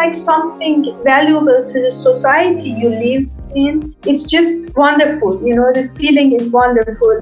like 0.00 0.14
something 0.14 0.96
valuable 1.04 1.62
to 1.62 1.82
the 1.82 1.90
society 1.90 2.70
you 2.70 2.88
live 2.88 3.24
in, 3.54 3.94
it's 4.06 4.24
just 4.24 4.74
wonderful. 4.74 5.30
You 5.46 5.54
know, 5.56 5.70
the 5.74 5.86
feeling 5.98 6.32
is 6.32 6.50
wonderful. 6.50 7.20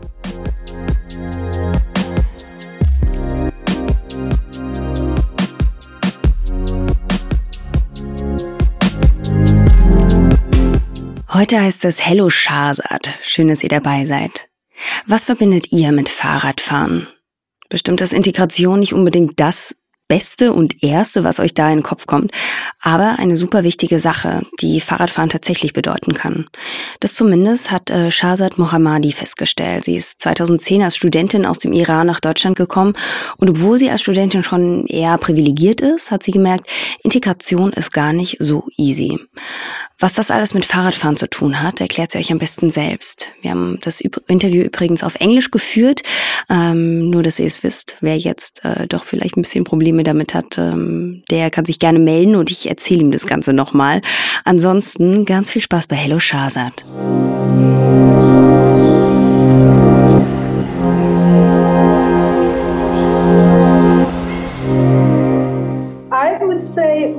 Heute 11.32 11.60
heißt 11.60 11.84
es 11.84 11.98
Hello 12.06 12.30
Shahzad. 12.30 13.08
Schön, 13.22 13.48
dass 13.48 13.64
ihr 13.64 13.68
dabei 13.70 14.06
seid. 14.06 14.48
Was 15.06 15.24
verbindet 15.24 15.72
ihr 15.72 15.90
mit 15.90 16.08
Fahrradfahren? 16.08 17.08
Bestimmt 17.68 18.00
ist 18.00 18.12
Integration 18.12 18.78
nicht 18.78 18.92
unbedingt 18.92 19.40
das 19.40 19.74
Beste 20.08 20.52
und 20.54 20.82
Erste, 20.82 21.22
was 21.22 21.38
euch 21.38 21.54
da 21.54 21.68
in 21.68 21.78
den 21.78 21.82
Kopf 21.82 22.06
kommt, 22.06 22.32
aber 22.80 23.18
eine 23.18 23.36
super 23.36 23.62
wichtige 23.62 24.00
Sache, 24.00 24.42
die 24.60 24.80
Fahrradfahren 24.80 25.28
tatsächlich 25.28 25.74
bedeuten 25.74 26.14
kann. 26.14 26.46
Das 27.00 27.14
zumindest 27.14 27.70
hat 27.70 27.90
äh, 27.90 28.10
Shahzad 28.10 28.58
Mohammadi 28.58 29.12
festgestellt. 29.12 29.84
Sie 29.84 29.96
ist 29.96 30.22
2010 30.22 30.82
als 30.82 30.96
Studentin 30.96 31.44
aus 31.44 31.58
dem 31.58 31.72
Iran 31.72 32.06
nach 32.06 32.20
Deutschland 32.20 32.56
gekommen 32.56 32.94
und 33.36 33.50
obwohl 33.50 33.78
sie 33.78 33.90
als 33.90 34.00
Studentin 34.00 34.42
schon 34.42 34.86
eher 34.86 35.18
privilegiert 35.18 35.80
ist, 35.82 36.10
hat 36.10 36.22
sie 36.22 36.32
gemerkt, 36.32 36.68
Integration 37.02 37.72
ist 37.72 37.92
gar 37.92 38.12
nicht 38.12 38.38
so 38.40 38.64
easy. 38.76 39.18
Was 40.00 40.14
das 40.14 40.30
alles 40.30 40.54
mit 40.54 40.64
Fahrradfahren 40.64 41.16
zu 41.16 41.28
tun 41.28 41.60
hat, 41.60 41.80
erklärt 41.80 42.12
sie 42.12 42.18
euch 42.18 42.30
am 42.30 42.38
besten 42.38 42.70
selbst. 42.70 43.32
Wir 43.42 43.50
haben 43.50 43.78
das 43.80 44.00
Interview 44.00 44.62
übrigens 44.62 45.02
auf 45.02 45.16
Englisch 45.16 45.50
geführt, 45.50 46.02
ähm, 46.48 47.10
nur 47.10 47.24
dass 47.24 47.40
ihr 47.40 47.46
es 47.46 47.64
wisst. 47.64 47.96
Wer 48.00 48.16
jetzt 48.16 48.64
äh, 48.64 48.86
doch 48.86 49.04
vielleicht 49.04 49.36
ein 49.36 49.42
bisschen 49.42 49.64
Probleme 49.64 49.97
damit 50.04 50.34
hat, 50.34 50.58
ähm, 50.58 51.22
der 51.30 51.50
kann 51.50 51.64
sich 51.64 51.78
gerne 51.78 51.98
melden 51.98 52.36
und 52.36 52.50
ich 52.50 52.68
erzähle 52.68 53.00
ihm 53.00 53.10
das 53.10 53.26
Ganze 53.26 53.52
nochmal. 53.52 54.00
Ansonsten 54.44 55.24
ganz 55.24 55.50
viel 55.50 55.62
Spaß 55.62 55.86
bei 55.86 55.96
Hello 55.96 56.18
Shazad. 56.18 56.84
I 66.12 66.44
would 66.44 66.60
say 66.60 67.14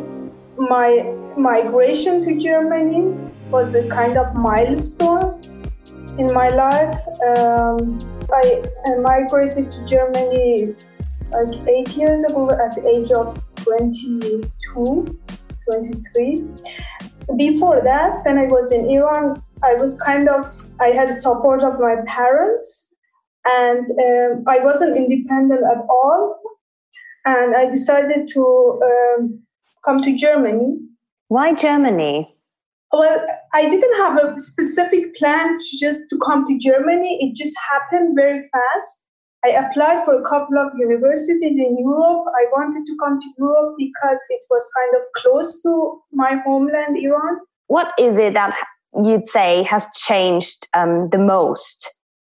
my 0.58 1.06
migration 1.38 2.22
to 2.22 2.36
Germany 2.36 3.14
was 3.50 3.76
a 3.76 3.84
kind 3.90 4.18
of 4.18 4.34
milestone 4.36 5.40
in 6.18 6.28
my 6.34 6.50
life. 6.50 6.98
Um, 7.38 7.98
I, 8.32 8.62
migrated 9.02 9.72
to 9.72 9.86
Germany 9.86 10.76
like 11.32 11.68
eight 11.68 11.96
years 11.96 12.24
ago 12.24 12.50
at 12.52 12.76
the 12.76 12.88
age 12.88 13.12
of 13.12 13.44
22, 13.56 15.20
23. 15.72 16.44
Before 17.38 17.82
that, 17.84 18.26
when 18.26 18.38
I 18.38 18.46
was 18.46 18.72
in 18.72 18.90
Iran, 18.90 19.42
I 19.64 19.74
was 19.76 20.00
kind 20.02 20.28
of, 20.28 20.46
I 20.80 20.88
had 20.88 21.14
support 21.14 21.62
of 21.64 21.80
my 21.80 21.96
parents 22.08 22.90
and 23.46 23.86
um, 23.92 24.44
I 24.48 24.60
wasn't 24.60 24.98
independent 24.98 25.62
at 25.70 25.84
all. 25.90 26.40
And 27.26 27.56
I 27.56 27.70
decided 27.70 28.28
to 28.30 28.82
um, 28.84 29.40
come 29.86 30.02
to 30.02 30.16
Germany 30.16 30.80
why 31.30 31.54
Germany? 31.54 32.36
Well, 32.92 33.26
I 33.54 33.70
didn't 33.70 33.96
have 33.98 34.18
a 34.18 34.40
specific 34.40 35.16
plan 35.16 35.60
to 35.60 35.78
just 35.78 36.10
to 36.10 36.18
come 36.26 36.44
to 36.48 36.58
Germany. 36.58 37.20
It 37.22 37.36
just 37.36 37.56
happened 37.72 38.16
very 38.16 38.50
fast. 38.52 39.06
I 39.46 39.50
applied 39.50 40.04
for 40.04 40.20
a 40.20 40.24
couple 40.30 40.58
of 40.58 40.72
universities 40.78 41.42
in 41.42 41.78
Europe. 41.80 42.26
I 42.28 42.46
wanted 42.52 42.86
to 42.86 42.98
come 43.02 43.20
to 43.22 43.28
Europe 43.38 43.76
because 43.78 44.22
it 44.30 44.44
was 44.50 44.70
kind 44.78 44.96
of 44.96 45.08
close 45.16 45.62
to 45.62 46.02
my 46.12 46.36
homeland, 46.46 46.98
Iran. 46.98 47.38
What 47.68 47.94
is 47.98 48.18
it 48.18 48.34
that 48.34 48.56
you'd 48.94 49.28
say 49.28 49.64
has 49.64 49.88
changed 49.96 50.68
um, 50.74 51.10
the 51.10 51.18
most? 51.18 51.90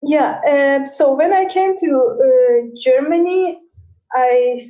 Yeah, 0.03 0.39
uh, 0.47 0.85
so 0.85 1.13
when 1.13 1.33
I 1.33 1.45
came 1.45 1.77
to 1.77 2.17
uh, 2.23 2.67
Germany, 2.79 3.57
I 4.13 4.67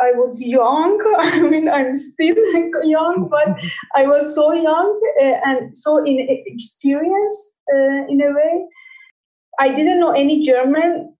I 0.00 0.12
was 0.12 0.42
young. 0.42 0.98
I 1.18 1.40
mean, 1.42 1.68
I'm 1.68 1.94
still 1.94 2.36
young, 2.82 3.28
but 3.30 3.62
I 3.96 4.06
was 4.06 4.34
so 4.34 4.52
young 4.52 5.00
uh, 5.20 5.40
and 5.44 5.76
so 5.76 5.98
inexperienced 6.04 7.54
uh, 7.72 8.06
in 8.08 8.20
a 8.20 8.32
way. 8.32 8.66
I 9.60 9.68
didn't 9.68 10.00
know 10.00 10.12
any 10.12 10.40
German, 10.40 11.11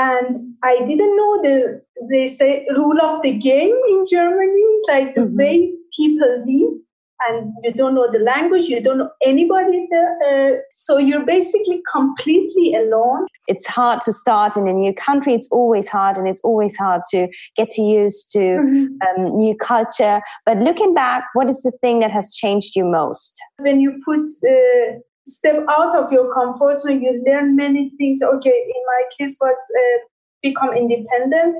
and 0.00 0.54
I 0.62 0.78
didn't 0.86 1.16
know 1.16 1.42
the 1.42 1.82
they 2.10 2.26
say 2.26 2.66
rule 2.76 3.00
of 3.02 3.22
the 3.22 3.32
game 3.36 3.76
in 3.88 4.04
Germany, 4.10 4.68
like 4.88 5.14
the 5.14 5.22
mm-hmm. 5.22 5.36
way 5.36 5.72
people 5.96 6.42
live 6.46 6.80
and 7.28 7.52
you 7.62 7.72
don't 7.74 7.94
know 7.94 8.10
the 8.10 8.18
language, 8.18 8.64
you 8.64 8.82
don't 8.82 8.98
know 8.98 9.10
anybody 9.22 9.86
there. 9.90 10.12
Uh, 10.26 10.56
so 10.72 10.96
you're 10.96 11.26
basically 11.26 11.82
completely 11.92 12.74
alone. 12.74 13.26
It's 13.46 13.66
hard 13.66 14.00
to 14.02 14.12
start 14.12 14.56
in 14.56 14.66
a 14.68 14.72
new 14.72 14.94
country. 14.94 15.34
It's 15.34 15.48
always 15.50 15.88
hard, 15.88 16.16
and 16.16 16.26
it's 16.26 16.40
always 16.42 16.76
hard 16.76 17.02
to 17.10 17.28
get 17.56 17.70
to 17.70 17.82
used 17.82 18.30
to 18.32 18.38
mm-hmm. 18.38 19.22
um, 19.22 19.36
new 19.36 19.54
culture. 19.54 20.22
But 20.46 20.58
looking 20.58 20.94
back, 20.94 21.24
what 21.34 21.50
is 21.50 21.60
the 21.62 21.72
thing 21.82 22.00
that 22.00 22.10
has 22.10 22.32
changed 22.34 22.74
you 22.74 22.84
most? 22.84 23.38
When 23.58 23.80
you 23.80 24.00
put 24.06 24.20
uh, 24.48 24.98
step 25.26 25.64
out 25.68 25.96
of 25.96 26.12
your 26.12 26.32
comfort 26.34 26.80
zone, 26.80 27.02
you 27.02 27.22
learn 27.26 27.56
many 27.56 27.92
things. 27.98 28.22
Okay, 28.22 28.50
in 28.50 28.82
my 28.86 29.02
case, 29.18 29.36
was 29.40 29.58
uh, 29.76 29.98
become 30.42 30.74
independent 30.74 31.56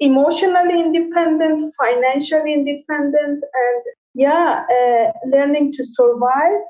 emotionally 0.00 0.80
independent, 0.80 1.62
financially 1.78 2.52
independent, 2.52 3.42
and 3.42 3.82
yeah, 4.14 4.64
uh, 4.70 5.12
learning 5.28 5.72
to 5.72 5.84
survive. 5.84 6.60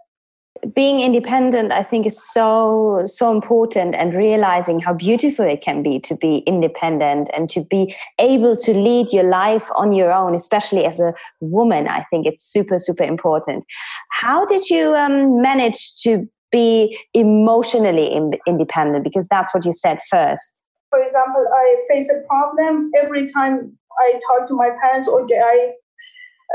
Being 0.74 1.00
independent, 1.00 1.72
I 1.72 1.82
think, 1.82 2.06
is 2.06 2.22
so 2.32 3.02
so 3.04 3.30
important, 3.30 3.94
and 3.94 4.14
realizing 4.14 4.80
how 4.80 4.94
beautiful 4.94 5.44
it 5.44 5.60
can 5.60 5.82
be 5.82 5.98
to 6.00 6.16
be 6.16 6.38
independent 6.46 7.30
and 7.34 7.48
to 7.50 7.64
be 7.64 7.94
able 8.18 8.56
to 8.56 8.72
lead 8.72 9.12
your 9.12 9.24
life 9.24 9.68
on 9.74 9.92
your 9.92 10.12
own, 10.12 10.34
especially 10.34 10.84
as 10.84 11.00
a 11.00 11.12
woman. 11.40 11.88
I 11.88 12.04
think 12.10 12.26
it's 12.26 12.44
super 12.44 12.78
super 12.78 13.04
important. 13.04 13.64
How 14.10 14.44
did 14.46 14.70
you 14.70 14.94
um, 14.94 15.40
manage 15.42 15.96
to 16.02 16.28
be 16.52 16.98
emotionally 17.14 18.18
independent? 18.46 19.04
Because 19.04 19.26
that's 19.28 19.52
what 19.52 19.64
you 19.64 19.72
said 19.72 19.98
first. 20.10 20.62
For 20.90 21.02
example, 21.02 21.44
I 21.52 21.84
face 21.88 22.08
a 22.10 22.26
problem 22.26 22.90
every 22.96 23.30
time 23.32 23.76
I 23.98 24.20
talk 24.28 24.48
to 24.48 24.54
my 24.54 24.70
parents 24.80 25.08
or 25.08 25.22
I 25.22 25.72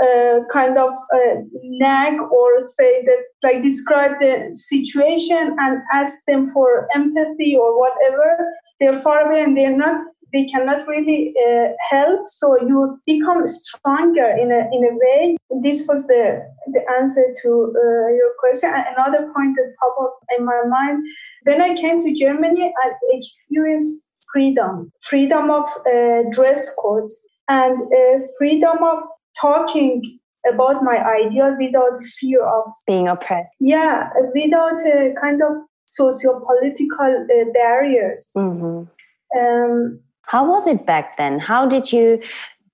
uh, 0.03 0.39
kind 0.51 0.77
of 0.77 0.91
uh, 1.13 1.35
nag 1.63 2.19
or 2.19 2.59
say 2.59 3.03
that 3.03 3.21
like 3.43 3.61
describe 3.61 4.11
the 4.19 4.49
situation 4.53 5.55
and 5.59 5.81
ask 5.93 6.25
them 6.27 6.51
for 6.51 6.87
empathy 6.95 7.55
or 7.55 7.79
whatever. 7.79 8.53
They're 8.79 8.95
far 8.95 9.27
away 9.27 9.43
and 9.43 9.57
they're 9.57 9.75
not 9.75 10.01
they 10.33 10.45
cannot 10.45 10.87
really 10.87 11.33
uh, 11.45 11.67
help. 11.89 12.21
So 12.29 12.57
you 12.61 12.97
become 13.05 13.45
stronger 13.45 14.29
in 14.41 14.49
a 14.51 14.61
in 14.71 14.81
a 14.85 14.93
way. 15.03 15.37
This 15.61 15.85
was 15.87 16.07
the 16.07 16.41
the 16.67 16.81
answer 16.97 17.25
to 17.43 17.49
uh, 17.49 18.07
your 18.15 18.31
question. 18.39 18.71
Another 18.71 19.29
point 19.35 19.57
that 19.57 19.73
popped 19.79 19.99
up 20.01 20.15
in 20.37 20.45
my 20.45 20.61
mind 20.67 21.03
when 21.43 21.61
i 21.61 21.73
came 21.73 22.01
to 22.01 22.13
germany 22.13 22.73
i 22.83 22.91
experienced 23.09 24.05
freedom 24.31 24.91
freedom 25.01 25.49
of 25.49 25.65
uh, 25.93 26.21
dress 26.31 26.71
code 26.79 27.09
and 27.49 27.79
uh, 27.81 28.19
freedom 28.37 28.77
of 28.83 28.99
talking 29.39 30.19
about 30.51 30.83
my 30.83 30.97
ideal 30.97 31.55
without 31.59 32.03
fear 32.19 32.43
of 32.43 32.65
being 32.87 33.07
oppressed. 33.07 33.55
Yeah, 33.59 34.09
without 34.33 34.81
a 34.81 35.13
kind 35.21 35.41
of 35.41 35.57
socio-political 35.85 37.27
uh, 37.29 37.51
barriers. 37.53 38.25
Mm-hmm. 38.35 39.39
Um, 39.39 39.99
how 40.23 40.47
was 40.47 40.67
it 40.67 40.85
back 40.85 41.17
then? 41.17 41.39
How 41.39 41.65
did 41.65 41.91
you 41.91 42.21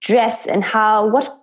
dress, 0.02 0.46
and 0.46 0.64
how 0.64 1.08
what 1.08 1.36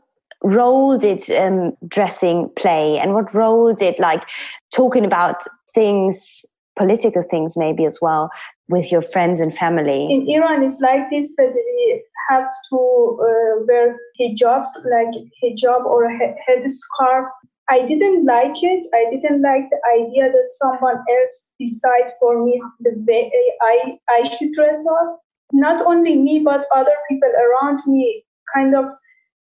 role 0.43 0.97
did 0.97 1.29
um, 1.31 1.77
dressing 1.87 2.51
play, 2.57 2.99
and 2.99 3.15
what 3.15 3.35
role 3.35 3.75
did 3.75 3.99
like 3.99 4.29
talking 4.73 5.05
about 5.05 5.43
things, 5.75 6.47
political 6.77 7.23
things, 7.23 7.57
maybe 7.57 7.85
as 7.85 7.99
well, 8.01 8.31
with 8.69 8.91
your 8.91 9.03
friends 9.03 9.41
and 9.41 9.55
family? 9.55 10.09
In 10.11 10.29
Iran, 10.29 10.63
it's 10.63 10.81
like 10.81 11.11
this 11.11 11.35
that 11.37 11.53
we 11.55 12.03
have 12.31 12.49
to 12.71 12.79
uh, 13.21 13.65
wear 13.67 13.97
hijabs 14.21 14.69
like 14.91 15.15
hijab 15.43 15.85
or 15.85 16.09
headscarf. 16.49 17.27
I 17.69 17.87
didn't 17.87 18.27
like 18.27 18.63
it. 18.63 18.87
I 18.95 19.11
didn't 19.11 19.41
like 19.41 19.71
the 19.71 19.81
idea 19.95 20.31
that 20.31 20.49
someone 20.49 20.97
else 20.97 21.53
decide 21.59 22.11
for 22.21 22.45
me 22.45 22.63
the 22.81 22.93
way 23.09 23.31
I, 23.63 23.99
I 24.11 24.29
should 24.29 24.53
dress 24.53 24.85
up. 25.01 25.21
Not 25.53 25.85
only 25.87 26.17
me, 26.17 26.43
but 26.45 26.67
other 26.75 26.97
people 27.09 27.31
around 27.31 27.81
me 27.87 28.25
kind 28.55 28.75
of 28.75 28.87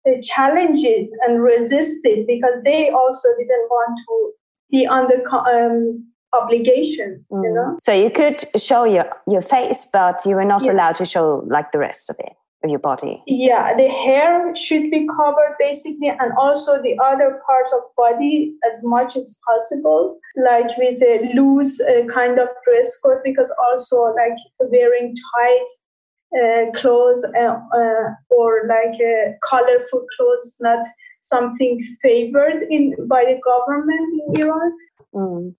uh, 0.09 0.13
challenge 0.23 0.81
it 0.83 1.11
and 1.27 1.43
resist 1.43 2.01
it 2.05 2.27
because 2.27 2.63
they 2.65 2.91
also 2.91 3.29
didn't 3.39 3.69
want 3.69 3.99
to 4.09 4.33
be 4.71 4.87
under 4.87 5.23
um, 5.35 6.10
obligation 6.33 7.25
mm. 7.31 7.43
you 7.45 7.53
know 7.53 7.79
so 7.81 7.93
you 7.93 8.11
could 8.11 8.45
show 8.57 8.85
your 8.85 9.09
your 9.27 9.43
face 9.43 9.87
but 9.93 10.21
you 10.25 10.35
were 10.35 10.45
not 10.45 10.65
yeah. 10.65 10.73
allowed 10.73 10.95
to 10.95 11.05
show 11.05 11.45
like 11.47 11.73
the 11.73 11.79
rest 11.79 12.11
of 12.11 12.17
it 12.19 12.35
of 12.63 12.71
your 12.71 12.79
body. 12.79 13.23
Yeah, 13.27 13.75
the 13.77 13.89
hair 13.89 14.55
should 14.55 14.91
be 14.91 15.09
covered 15.17 15.57
basically, 15.59 16.09
and 16.09 16.33
also 16.39 16.81
the 16.83 16.97
other 17.03 17.41
part 17.47 17.67
of 17.75 17.83
body 17.97 18.55
as 18.71 18.81
much 18.83 19.17
as 19.17 19.39
possible, 19.47 20.19
like 20.37 20.77
with 20.77 21.03
a 21.03 21.33
loose 21.35 21.81
uh, 21.81 22.05
kind 22.13 22.39
of 22.39 22.49
dress 22.65 22.99
code, 23.01 23.19
because 23.25 23.53
also 23.71 24.15
like 24.15 24.37
wearing 24.61 25.15
tight 25.35 25.67
uh, 26.39 26.71
clothes 26.75 27.25
uh, 27.25 27.59
uh, 27.75 28.15
or 28.31 28.63
like 28.69 28.95
uh, 29.01 29.33
colorful 29.45 30.07
clothes 30.17 30.41
is 30.43 30.57
not 30.61 30.87
something 31.23 31.81
favored 32.03 32.63
in 32.71 32.95
by 33.09 33.25
the 33.25 33.41
government 33.45 34.23
in 34.27 34.43
Iran. 34.43 34.73
Mm. 35.15 35.55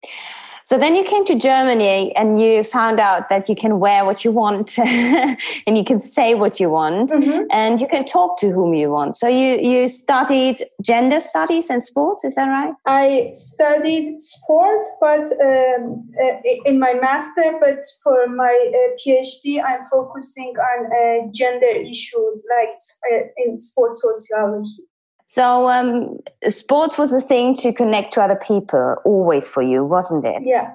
So 0.64 0.78
then 0.78 0.96
you 0.96 1.04
came 1.04 1.26
to 1.26 1.36
Germany 1.36 2.16
and 2.16 2.40
you 2.40 2.64
found 2.64 3.00
out 3.00 3.30
that 3.30 3.50
you 3.50 3.56
can 3.56 3.80
wear 3.80 4.06
what 4.06 4.24
you 4.24 4.32
want 4.32 4.78
and 4.78 5.78
you 5.78 5.84
can 5.84 6.00
say 6.00 6.34
what 6.36 6.60
you 6.60 6.70
want 6.70 7.10
mm-hmm. 7.10 7.44
and 7.52 7.80
you 7.80 7.88
can 7.88 8.06
talk 8.06 8.40
to 8.40 8.52
whom 8.52 8.74
you 8.74 8.92
want. 8.92 9.16
So 9.16 9.28
you, 9.28 9.58
you 9.58 9.88
studied 9.88 10.64
gender 10.82 11.20
studies 11.20 11.70
and 11.70 11.84
sports, 11.84 12.24
is 12.24 12.36
that 12.36 12.48
right? 12.48 12.74
I 12.86 13.32
studied 13.34 14.22
sport, 14.22 14.88
but 15.00 15.32
um, 15.42 16.10
uh, 16.24 16.38
in 16.66 16.80
my 16.80 16.94
master, 16.94 17.58
but 17.60 17.84
for 18.04 18.28
my 18.28 18.72
uh, 18.74 18.96
PhD, 19.04 19.62
I'm 19.64 19.82
focusing 19.92 20.54
on 20.58 20.86
uh, 20.86 21.32
gender 21.34 21.66
issues 21.66 22.46
like 22.50 22.78
uh, 23.12 23.26
in 23.38 23.58
sports 23.58 24.02
sociology. 24.02 24.84
So, 25.32 25.70
um, 25.70 26.18
sports 26.50 26.98
was 26.98 27.14
a 27.14 27.22
thing 27.22 27.54
to 27.62 27.72
connect 27.72 28.12
to 28.16 28.22
other 28.22 28.36
people 28.36 28.98
always 29.06 29.48
for 29.48 29.64
you, 29.64 29.86
wasn't 29.86 30.26
it? 30.26 30.42
Yeah. 30.44 30.74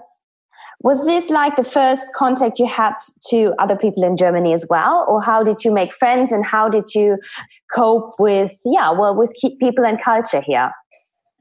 Was 0.81 1.05
this 1.05 1.29
like 1.29 1.57
the 1.57 1.63
first 1.63 2.15
contact 2.15 2.59
you 2.59 2.67
had 2.67 2.95
to 3.29 3.53
other 3.59 3.77
people 3.77 4.03
in 4.03 4.17
Germany 4.17 4.55
as 4.55 4.65
well? 4.71 5.05
Or 5.11 5.23
how 5.23 5.43
did 5.43 5.63
you 5.63 5.75
make 5.75 5.93
friends 5.93 6.33
and 6.33 6.43
how 6.43 6.71
did 6.71 6.95
you 6.95 7.19
cope 7.75 8.15
with, 8.19 8.53
yeah, 8.65 8.91
well, 8.93 9.15
with 9.15 9.31
people 9.61 9.85
and 9.85 10.01
culture 10.01 10.41
here? 10.41 10.73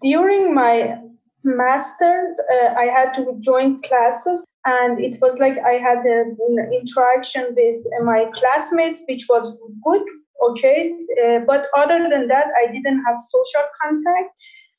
During 0.02 0.54
my 0.54 0.98
master, 1.46 2.36
uh, 2.52 2.74
I 2.74 2.88
had 2.88 3.14
to 3.14 3.38
join 3.40 3.82
classes 3.84 4.46
and 4.66 5.00
it 5.00 5.16
was 5.22 5.40
like 5.40 5.58
I 5.60 5.78
had 5.78 6.00
an 6.00 6.36
interaction 6.74 7.56
with 7.56 7.80
my 8.04 8.26
classmates, 8.34 9.06
which 9.08 9.26
was 9.30 9.58
good 9.86 10.04
okay? 10.50 10.94
Uh, 11.24 11.40
but 11.46 11.68
other 11.76 12.08
than 12.12 12.28
that 12.28 12.48
i 12.62 12.72
didn't 12.72 13.04
have 13.06 13.18
social 13.20 13.66
contact. 13.82 14.32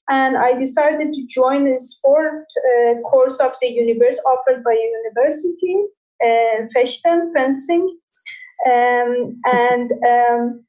And 0.08 0.36
i 0.36 0.52
decided 0.58 1.12
to 1.12 1.26
join 1.28 1.66
a 1.68 1.78
sport 1.78 2.44
uh, 2.70 3.00
course 3.10 3.40
of 3.40 3.54
the 3.60 3.68
university 3.68 4.22
offered 4.22 4.62
by 4.62 4.74
university 4.74 5.76
uh, 6.24 6.66
fechten 6.74 7.32
fencing. 7.34 7.98
Um, 8.66 9.40
and 9.44 9.92
um, 10.14 10.64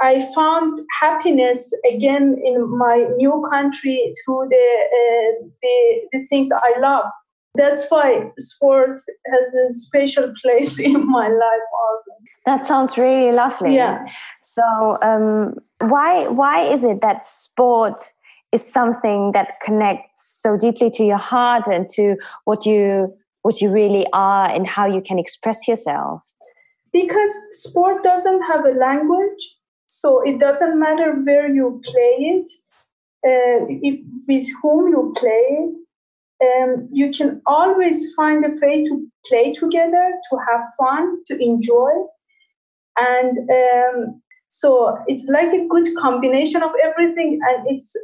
i 0.00 0.18
found 0.34 0.78
happiness 1.00 1.72
again 1.92 2.36
in 2.44 2.56
my 2.78 3.06
new 3.16 3.46
country 3.50 4.12
through 4.24 4.46
the, 4.50 4.68
uh, 5.00 5.46
the, 5.62 5.76
the 6.12 6.24
things 6.26 6.50
i 6.52 6.78
love. 6.78 7.04
That's 7.54 7.90
why 7.90 8.30
sport 8.38 9.00
has 9.32 9.54
a 9.54 9.70
special 9.70 10.32
place 10.42 10.78
in 10.78 11.06
my 11.06 11.28
life 11.28 11.68
also. 11.82 12.27
That 12.48 12.64
sounds 12.64 12.96
really 12.96 13.30
lovely. 13.30 13.74
Yeah. 13.74 14.06
So, 14.42 14.62
um, 15.02 15.54
why 15.80 16.26
why 16.28 16.62
is 16.62 16.82
it 16.82 17.02
that 17.02 17.26
sport 17.26 18.00
is 18.52 18.64
something 18.72 19.32
that 19.32 19.60
connects 19.62 20.40
so 20.42 20.56
deeply 20.56 20.90
to 20.92 21.04
your 21.04 21.18
heart 21.18 21.66
and 21.66 21.86
to 21.88 22.16
what 22.44 22.64
you 22.64 23.14
what 23.42 23.60
you 23.60 23.68
really 23.70 24.06
are 24.14 24.48
and 24.48 24.66
how 24.66 24.86
you 24.86 25.02
can 25.02 25.18
express 25.18 25.68
yourself? 25.68 26.22
Because 26.90 27.32
sport 27.52 28.02
doesn't 28.02 28.42
have 28.44 28.64
a 28.64 28.72
language, 28.86 29.42
so 29.86 30.22
it 30.22 30.38
doesn't 30.40 30.80
matter 30.80 31.12
where 31.26 31.52
you 31.54 31.82
play 31.84 32.14
it, 32.34 32.50
uh, 33.26 33.66
if, 33.68 34.00
with 34.26 34.46
whom 34.62 34.88
you 34.88 35.12
play 35.18 35.44
it 35.64 35.74
um, 36.40 36.88
you 36.92 37.10
can 37.10 37.42
always 37.46 38.14
find 38.14 38.44
a 38.44 38.50
way 38.60 38.84
to 38.84 39.06
play 39.26 39.52
together, 39.54 40.12
to 40.30 40.38
have 40.50 40.62
fun, 40.78 41.24
to 41.26 41.36
enjoy. 41.42 41.90
And 43.00 43.38
um, 43.50 44.22
so 44.48 44.98
it's 45.06 45.28
like 45.28 45.52
a 45.52 45.66
good 45.68 45.88
combination 45.96 46.62
of 46.62 46.70
everything. 46.82 47.40
And 47.48 47.66
it's 47.66 47.96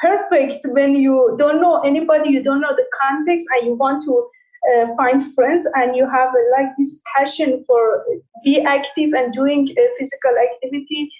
perfect 0.00 0.66
when 0.66 0.96
you 0.96 1.34
don't 1.38 1.60
know 1.60 1.80
anybody, 1.80 2.30
you 2.30 2.42
don't 2.42 2.60
know 2.60 2.74
the 2.76 2.86
context, 3.02 3.46
and 3.52 3.66
you 3.66 3.74
want 3.74 4.04
to 4.04 4.28
uh, 4.74 4.94
find 4.96 5.22
friends 5.34 5.66
and 5.74 5.94
you 5.94 6.08
have 6.10 6.30
uh, 6.30 6.60
like 6.60 6.68
this 6.76 7.00
passion 7.16 7.64
for 7.66 8.04
be 8.44 8.60
active 8.60 9.12
and 9.12 9.32
doing 9.32 9.68
uh, 9.70 9.82
physical 9.98 10.32
activity 10.50 11.10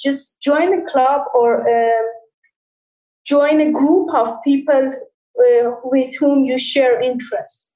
just 0.00 0.34
join 0.40 0.72
a 0.72 0.90
club 0.90 1.22
or 1.34 1.68
um, 1.68 2.06
join 3.24 3.60
a 3.60 3.72
group 3.72 4.12
of 4.14 4.36
people 4.44 4.92
uh, 4.92 5.70
with 5.84 6.14
whom 6.16 6.44
you 6.44 6.58
share 6.58 7.00
interests. 7.00 7.75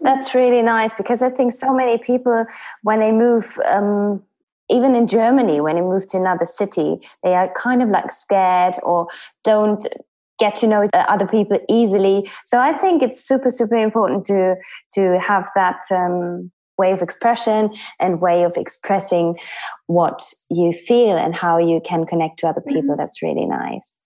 That's 0.00 0.34
really 0.34 0.62
nice 0.62 0.94
because 0.94 1.22
I 1.22 1.30
think 1.30 1.52
so 1.52 1.74
many 1.74 1.98
people, 1.98 2.46
when 2.82 3.00
they 3.00 3.12
move, 3.12 3.58
um, 3.66 4.22
even 4.70 4.94
in 4.94 5.06
Germany, 5.06 5.60
when 5.60 5.76
they 5.76 5.82
move 5.82 6.06
to 6.08 6.18
another 6.18 6.44
city, 6.44 6.98
they 7.22 7.34
are 7.34 7.52
kind 7.54 7.82
of 7.82 7.88
like 7.88 8.12
scared 8.12 8.74
or 8.82 9.08
don't 9.44 9.86
get 10.38 10.54
to 10.54 10.66
know 10.66 10.88
other 10.94 11.26
people 11.26 11.58
easily. 11.68 12.30
So 12.44 12.60
I 12.60 12.72
think 12.72 13.02
it's 13.02 13.26
super, 13.26 13.50
super 13.50 13.76
important 13.76 14.24
to 14.26 14.54
to 14.94 15.18
have 15.18 15.50
that 15.54 15.80
um, 15.90 16.50
way 16.78 16.92
of 16.92 17.02
expression 17.02 17.70
and 17.98 18.20
way 18.20 18.44
of 18.44 18.56
expressing 18.56 19.36
what 19.86 20.32
you 20.48 20.72
feel 20.72 21.16
and 21.16 21.34
how 21.34 21.58
you 21.58 21.80
can 21.84 22.06
connect 22.06 22.38
to 22.38 22.46
other 22.46 22.60
people. 22.60 22.82
Mm-hmm. 22.82 22.98
That's 22.98 23.22
really 23.22 23.46
nice. 23.46 23.98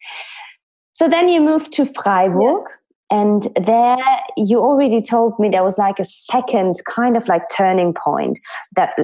So 0.94 1.08
then 1.08 1.28
you 1.28 1.40
moved 1.40 1.72
to 1.74 1.86
Freiburg. 1.86 2.64
Yeah. 2.68 2.76
And 3.12 3.46
there, 3.66 3.98
you 4.38 4.58
already 4.60 5.02
told 5.02 5.38
me 5.38 5.50
there 5.50 5.62
was 5.62 5.76
like 5.76 5.98
a 5.98 6.04
second 6.04 6.76
kind 6.88 7.14
of 7.14 7.28
like 7.28 7.42
turning 7.54 7.92
point 7.92 8.38
that 8.74 8.94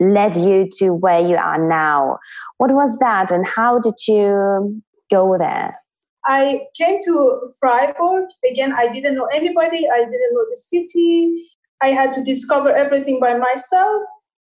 led 0.00 0.34
you 0.34 0.66
to 0.78 0.94
where 0.94 1.20
you 1.20 1.36
are 1.36 1.62
now. 1.68 2.18
What 2.56 2.72
was 2.72 2.98
that, 3.00 3.30
and 3.30 3.46
how 3.46 3.78
did 3.78 3.96
you 4.08 4.82
go 5.10 5.36
there? 5.36 5.74
I 6.24 6.62
came 6.74 7.02
to 7.04 7.52
Freiburg. 7.60 8.24
Again, 8.50 8.72
I 8.72 8.88
didn't 8.88 9.16
know 9.16 9.26
anybody, 9.26 9.86
I 9.92 9.98
didn't 9.98 10.32
know 10.32 10.46
the 10.48 10.56
city. 10.56 11.44
I 11.82 11.88
had 11.88 12.14
to 12.14 12.24
discover 12.24 12.74
everything 12.74 13.20
by 13.20 13.36
myself. 13.36 14.02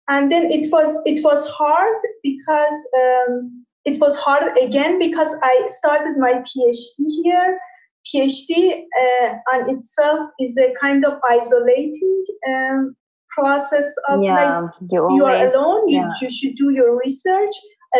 And 0.07 0.31
then 0.31 0.49
it 0.49 0.71
was 0.71 1.01
it 1.05 1.25
was 1.25 1.45
hard 1.49 1.97
because 2.23 2.87
um, 3.03 3.65
it 3.83 3.97
was 3.99 4.17
hard 4.17 4.57
again 4.57 4.97
because 4.97 5.35
I 5.43 5.65
started 5.67 6.17
my 6.17 6.41
PhD 6.47 7.23
here. 7.23 7.59
PhD 8.05 8.81
uh, 9.01 9.33
on 9.53 9.69
itself 9.75 10.29
is 10.39 10.57
a 10.57 10.73
kind 10.79 11.05
of 11.05 11.13
isolating 11.29 12.25
um, 12.49 12.95
process 13.29 13.85
of 14.09 14.21
yeah, 14.21 14.59
like 14.59 14.73
you, 14.91 15.01
always, 15.01 15.17
you 15.17 15.25
are 15.25 15.45
alone. 15.47 15.89
You, 15.89 15.99
yeah. 15.99 16.11
you 16.21 16.29
should 16.29 16.55
do 16.55 16.69
your 16.71 16.97
research 16.97 17.49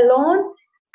alone, 0.01 0.43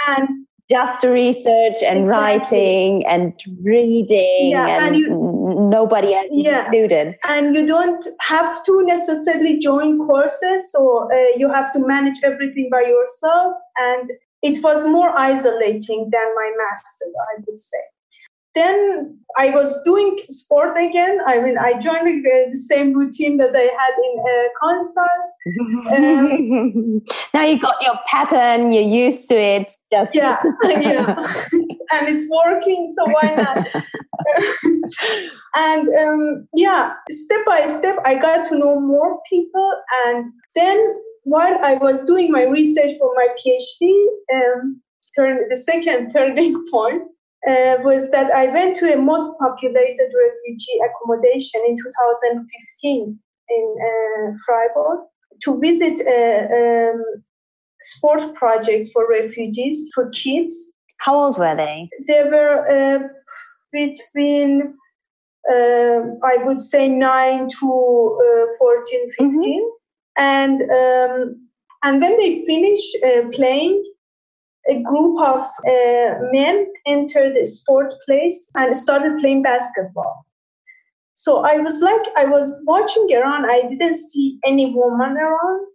and 0.06 0.28
just 0.70 1.02
research 1.02 1.82
and 1.82 2.00
exactly. 2.00 2.10
writing 2.10 3.06
and 3.06 3.32
reading 3.62 4.50
yeah, 4.50 4.66
and, 4.66 4.94
and 4.94 4.96
you, 4.96 5.68
nobody 5.70 6.14
else 6.14 6.26
yeah. 6.30 6.66
included. 6.66 7.16
And 7.26 7.56
you 7.56 7.66
don't 7.66 8.06
have 8.20 8.64
to 8.64 8.84
necessarily 8.84 9.58
join 9.58 10.06
courses, 10.06 10.70
so 10.70 11.08
uh, 11.10 11.16
you 11.36 11.50
have 11.50 11.72
to 11.72 11.78
manage 11.78 12.18
everything 12.22 12.68
by 12.70 12.82
yourself. 12.82 13.56
And 13.78 14.12
it 14.42 14.62
was 14.62 14.84
more 14.84 15.18
isolating 15.18 16.10
than 16.12 16.34
my 16.34 16.52
master, 16.58 17.06
I 17.32 17.42
would 17.46 17.58
say. 17.58 17.78
Then 18.58 19.18
I 19.36 19.50
was 19.50 19.80
doing 19.84 20.18
sport 20.28 20.76
again. 20.76 21.18
I 21.28 21.40
mean, 21.40 21.56
I 21.58 21.74
joined 21.74 22.08
the, 22.08 22.46
the 22.50 22.56
same 22.56 22.92
routine 22.92 23.36
that 23.36 23.54
I 23.54 23.68
had 23.80 23.94
in 24.06 24.14
uh, 24.32 24.48
Constance. 24.58 25.26
Um, 25.94 27.02
now 27.34 27.44
you 27.44 27.60
got 27.60 27.76
your 27.80 27.98
pattern, 28.08 28.72
you're 28.72 28.82
used 28.82 29.28
to 29.28 29.36
it. 29.36 29.70
Just 29.92 30.12
yeah, 30.14 30.38
yeah, 30.64 31.24
and 31.92 32.08
it's 32.08 32.26
working. 32.28 32.88
So 32.96 33.04
why 33.12 33.34
not? 33.36 33.68
and 35.54 35.88
um, 35.88 36.48
yeah, 36.54 36.94
step 37.12 37.46
by 37.46 37.60
step, 37.60 37.98
I 38.04 38.16
got 38.16 38.48
to 38.48 38.58
know 38.58 38.80
more 38.80 39.20
people, 39.30 39.72
and 40.06 40.26
then 40.56 40.78
while 41.22 41.58
I 41.62 41.74
was 41.74 42.04
doing 42.06 42.32
my 42.32 42.42
research 42.42 42.90
for 42.98 43.14
my 43.14 43.28
PhD, 43.38 44.06
um, 44.34 44.80
turn, 45.14 45.48
the 45.48 45.56
second 45.56 46.10
turning 46.12 46.66
point 46.72 47.02
uh, 47.48 47.82
was 47.82 48.10
that 48.10 48.30
I 48.32 48.46
went 48.46 48.76
to 48.76 48.92
a 48.92 48.96
most 48.96 49.38
populated 49.38 50.10
refugee 50.26 50.78
accommodation 50.86 51.60
in 51.66 51.76
2015 51.76 53.18
in 53.50 53.76
uh, 53.88 54.32
Freiburg 54.44 55.00
to 55.42 55.60
visit 55.60 56.00
a, 56.06 56.92
um, 56.92 57.04
sport 57.80 58.34
project 58.34 58.90
for 58.92 59.08
refugees 59.08 59.88
for 59.94 60.10
kids. 60.10 60.72
How 60.98 61.14
old 61.16 61.38
were 61.38 61.56
they? 61.56 61.88
They 62.06 62.24
were 62.24 62.66
uh, 62.68 63.08
between, 63.72 64.74
uh, 65.50 66.00
I 66.24 66.42
would 66.44 66.60
say, 66.60 66.88
9 66.88 67.48
to 67.60 68.46
uh, 68.50 68.54
14, 68.58 69.10
15. 69.18 69.30
Mm-hmm 69.30 69.68
and 70.18 70.60
um, 70.62 71.48
And 71.84 72.00
when 72.00 72.16
they 72.16 72.44
finish 72.44 72.80
uh, 73.04 73.28
playing, 73.32 73.84
a 74.68 74.82
group 74.82 75.20
of 75.20 75.42
uh, 75.66 76.10
men 76.32 76.66
entered 76.88 77.36
the 77.36 77.44
sport 77.44 77.94
place 78.06 78.50
and 78.54 78.76
started 78.76 79.18
playing 79.18 79.42
basketball. 79.42 80.24
So 81.14 81.38
I 81.38 81.58
was 81.58 81.80
like, 81.80 82.06
I 82.16 82.26
was 82.26 82.54
watching 82.64 83.08
around, 83.12 83.50
I 83.50 83.62
didn't 83.62 83.96
see 83.96 84.38
any 84.44 84.72
woman 84.72 85.16
around. 85.16 85.66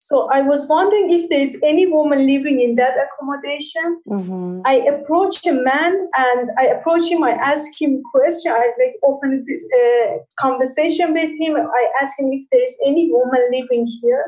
So 0.00 0.30
I 0.30 0.42
was 0.42 0.68
wondering 0.68 1.10
if 1.10 1.28
there's 1.28 1.56
any 1.62 1.86
woman 1.86 2.24
living 2.24 2.60
in 2.60 2.76
that 2.76 2.94
accommodation. 2.96 4.00
Mm-hmm. 4.08 4.60
I 4.64 4.74
approached 4.94 5.46
a 5.46 5.52
man 5.52 6.08
and 6.16 6.50
I 6.56 6.66
approached 6.66 7.10
him. 7.10 7.24
I 7.24 7.32
asked 7.32 7.80
him 7.80 8.00
question. 8.14 8.52
I 8.52 8.72
like 8.78 8.94
opened 9.04 9.44
this 9.46 9.64
uh, 9.74 10.18
conversation 10.38 11.12
with 11.12 11.32
him. 11.40 11.56
I 11.56 11.84
asked 12.00 12.18
him 12.18 12.30
if 12.32 12.46
there's 12.52 12.78
any 12.86 13.10
woman 13.10 13.42
living 13.50 13.86
here 14.00 14.24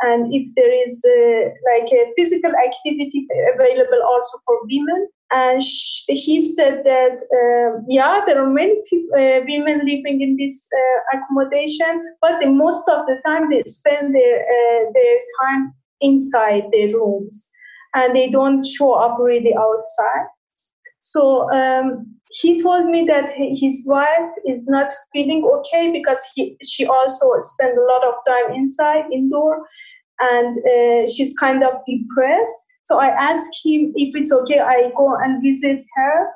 and 0.00 0.34
if 0.34 0.48
there 0.56 0.72
is 0.72 1.04
uh, 1.04 1.50
like 1.72 1.88
a 1.92 2.10
physical 2.16 2.52
activity 2.56 3.26
available 3.54 4.02
also 4.04 4.38
for 4.44 4.56
women. 4.64 5.08
And 5.34 5.62
he 6.08 6.40
said 6.40 6.84
that, 6.84 7.16
uh, 7.32 7.82
yeah, 7.88 8.20
there 8.26 8.42
are 8.42 8.50
many 8.50 8.76
people, 8.88 9.14
uh, 9.14 9.40
women 9.48 9.78
living 9.78 10.20
in 10.20 10.36
this 10.36 10.68
uh, 10.76 11.16
accommodation, 11.16 12.14
but 12.20 12.40
the, 12.40 12.50
most 12.50 12.86
of 12.88 13.06
the 13.06 13.18
time 13.24 13.48
they 13.48 13.62
spend 13.62 14.14
their, 14.14 14.40
uh, 14.42 14.90
their 14.92 15.18
time 15.40 15.72
inside 16.02 16.64
their 16.70 16.88
rooms 16.88 17.48
and 17.94 18.14
they 18.14 18.28
don't 18.28 18.64
show 18.64 18.92
up 18.92 19.18
really 19.18 19.54
outside. 19.56 20.26
So 21.00 21.50
um, 21.50 22.14
he 22.30 22.62
told 22.62 22.86
me 22.86 23.04
that 23.06 23.30
his 23.36 23.84
wife 23.86 24.30
is 24.46 24.68
not 24.68 24.92
feeling 25.12 25.44
okay 25.58 25.92
because 25.92 26.22
he, 26.34 26.56
she 26.62 26.86
also 26.86 27.38
spent 27.38 27.76
a 27.76 27.82
lot 27.82 28.04
of 28.06 28.14
time 28.26 28.54
inside, 28.54 29.04
indoor, 29.12 29.66
and 30.20 30.56
uh, 30.58 31.10
she's 31.10 31.34
kind 31.38 31.64
of 31.64 31.80
depressed. 31.86 32.58
So 32.84 32.98
I 32.98 33.08
asked 33.08 33.60
him 33.64 33.92
if 33.96 34.14
it's 34.14 34.32
okay. 34.32 34.60
I 34.60 34.92
go 34.96 35.16
and 35.16 35.42
visit 35.42 35.82
her. 35.96 36.28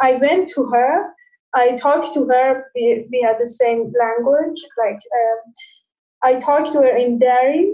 I 0.00 0.14
went 0.14 0.48
to 0.50 0.66
her. 0.66 1.12
I 1.54 1.76
talked 1.76 2.14
to 2.14 2.26
her. 2.26 2.64
We, 2.74 3.06
we 3.10 3.22
had 3.22 3.36
the 3.38 3.46
same 3.46 3.92
language. 3.98 4.60
Like 4.76 5.00
um, 5.20 5.52
I 6.22 6.34
talked 6.38 6.72
to 6.72 6.78
her 6.78 6.96
in 6.96 7.18
Dari, 7.18 7.72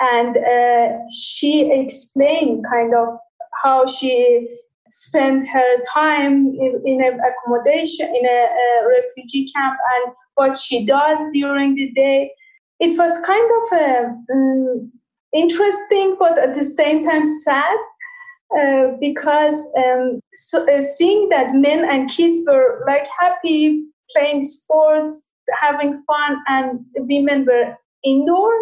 and 0.00 0.36
uh, 0.36 0.98
she 1.10 1.70
explained 1.70 2.64
kind 2.70 2.94
of 2.94 3.18
how 3.62 3.86
she 3.86 4.58
spent 4.90 5.48
her 5.48 5.82
time 5.92 6.48
in, 6.48 6.82
in 6.84 7.02
an 7.02 7.18
accommodation 7.20 8.08
in 8.08 8.26
a, 8.26 8.48
a 8.64 8.88
refugee 8.88 9.48
camp 9.54 9.78
and 9.96 10.14
what 10.34 10.58
she 10.58 10.84
does 10.84 11.20
during 11.32 11.74
the 11.74 11.90
day 11.92 12.30
it 12.82 12.98
was 12.98 13.18
kind 13.20 13.50
of 13.58 13.78
a, 13.78 14.32
um, 14.32 14.92
interesting, 15.32 16.16
but 16.18 16.38
at 16.38 16.54
the 16.54 16.64
same 16.64 17.02
time 17.02 17.24
sad. 17.24 17.76
Uh, 18.60 18.92
because 19.00 19.66
um, 19.78 20.20
so, 20.34 20.70
uh, 20.70 20.82
seeing 20.82 21.30
that 21.30 21.54
men 21.54 21.86
and 21.90 22.10
kids 22.10 22.42
were 22.46 22.84
like 22.86 23.06
happy 23.18 23.82
playing 24.14 24.44
sports, 24.44 25.24
having 25.58 26.02
fun, 26.06 26.36
and 26.48 26.84
women 26.98 27.46
were 27.46 27.74
indoor 28.04 28.52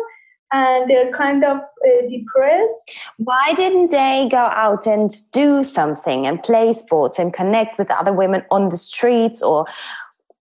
and 0.52 0.90
they're 0.90 1.12
kind 1.12 1.44
of 1.44 1.58
uh, 1.58 2.08
depressed. 2.08 2.90
Why 3.18 3.52
didn't 3.54 3.90
they 3.90 4.28
go 4.30 4.38
out 4.38 4.86
and 4.86 5.10
do 5.32 5.62
something 5.62 6.26
and 6.26 6.42
play 6.42 6.72
sports 6.72 7.18
and 7.18 7.32
connect 7.32 7.78
with 7.78 7.90
other 7.90 8.12
women 8.12 8.44
on 8.50 8.68
the 8.70 8.76
streets 8.76 9.42
or 9.42 9.66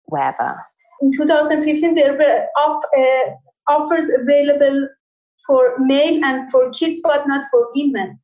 wherever? 0.06 0.62
In 1.02 1.12
2015, 1.12 1.96
there 1.96 2.14
were 2.14 2.46
off, 2.58 2.84
uh, 2.98 3.72
offers 3.72 4.10
available 4.10 4.88
for 5.46 5.76
male 5.80 6.24
and 6.24 6.50
for 6.52 6.72
kids, 6.72 7.02
but 7.02 7.28
not 7.28 7.46
for 7.52 7.68
women 7.76 8.20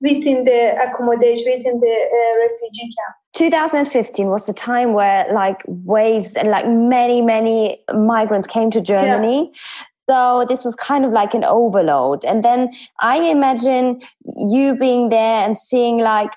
within 0.00 0.44
the 0.44 0.74
accommodation, 0.82 1.52
within 1.56 1.80
the 1.80 1.86
uh, 1.86 2.48
refugee 2.48 2.90
camp. 2.98 3.16
2015 3.34 4.28
was 4.28 4.46
the 4.46 4.52
time 4.52 4.92
where 4.92 5.26
like 5.32 5.62
waves 5.66 6.34
and 6.34 6.48
like 6.48 6.68
many, 6.68 7.22
many 7.22 7.82
migrants 7.94 8.46
came 8.46 8.70
to 8.70 8.80
Germany. 8.80 9.50
Yeah. 9.52 9.84
So 10.08 10.44
this 10.48 10.64
was 10.64 10.74
kind 10.74 11.04
of 11.04 11.12
like 11.12 11.34
an 11.34 11.44
overload. 11.44 12.24
And 12.24 12.44
then 12.44 12.72
I 13.00 13.18
imagine 13.18 14.00
you 14.24 14.76
being 14.76 15.08
there 15.08 15.44
and 15.44 15.56
seeing 15.56 15.98
like 15.98 16.32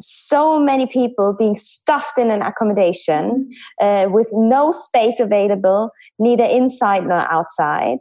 so 0.00 0.58
many 0.58 0.86
people 0.86 1.34
being 1.34 1.54
stuffed 1.54 2.18
in 2.18 2.30
an 2.30 2.40
accommodation 2.42 3.50
uh, 3.80 4.06
with 4.08 4.28
no 4.32 4.72
space 4.72 5.20
available, 5.20 5.90
neither 6.18 6.44
inside 6.44 7.06
nor 7.06 7.20
outside. 7.30 7.98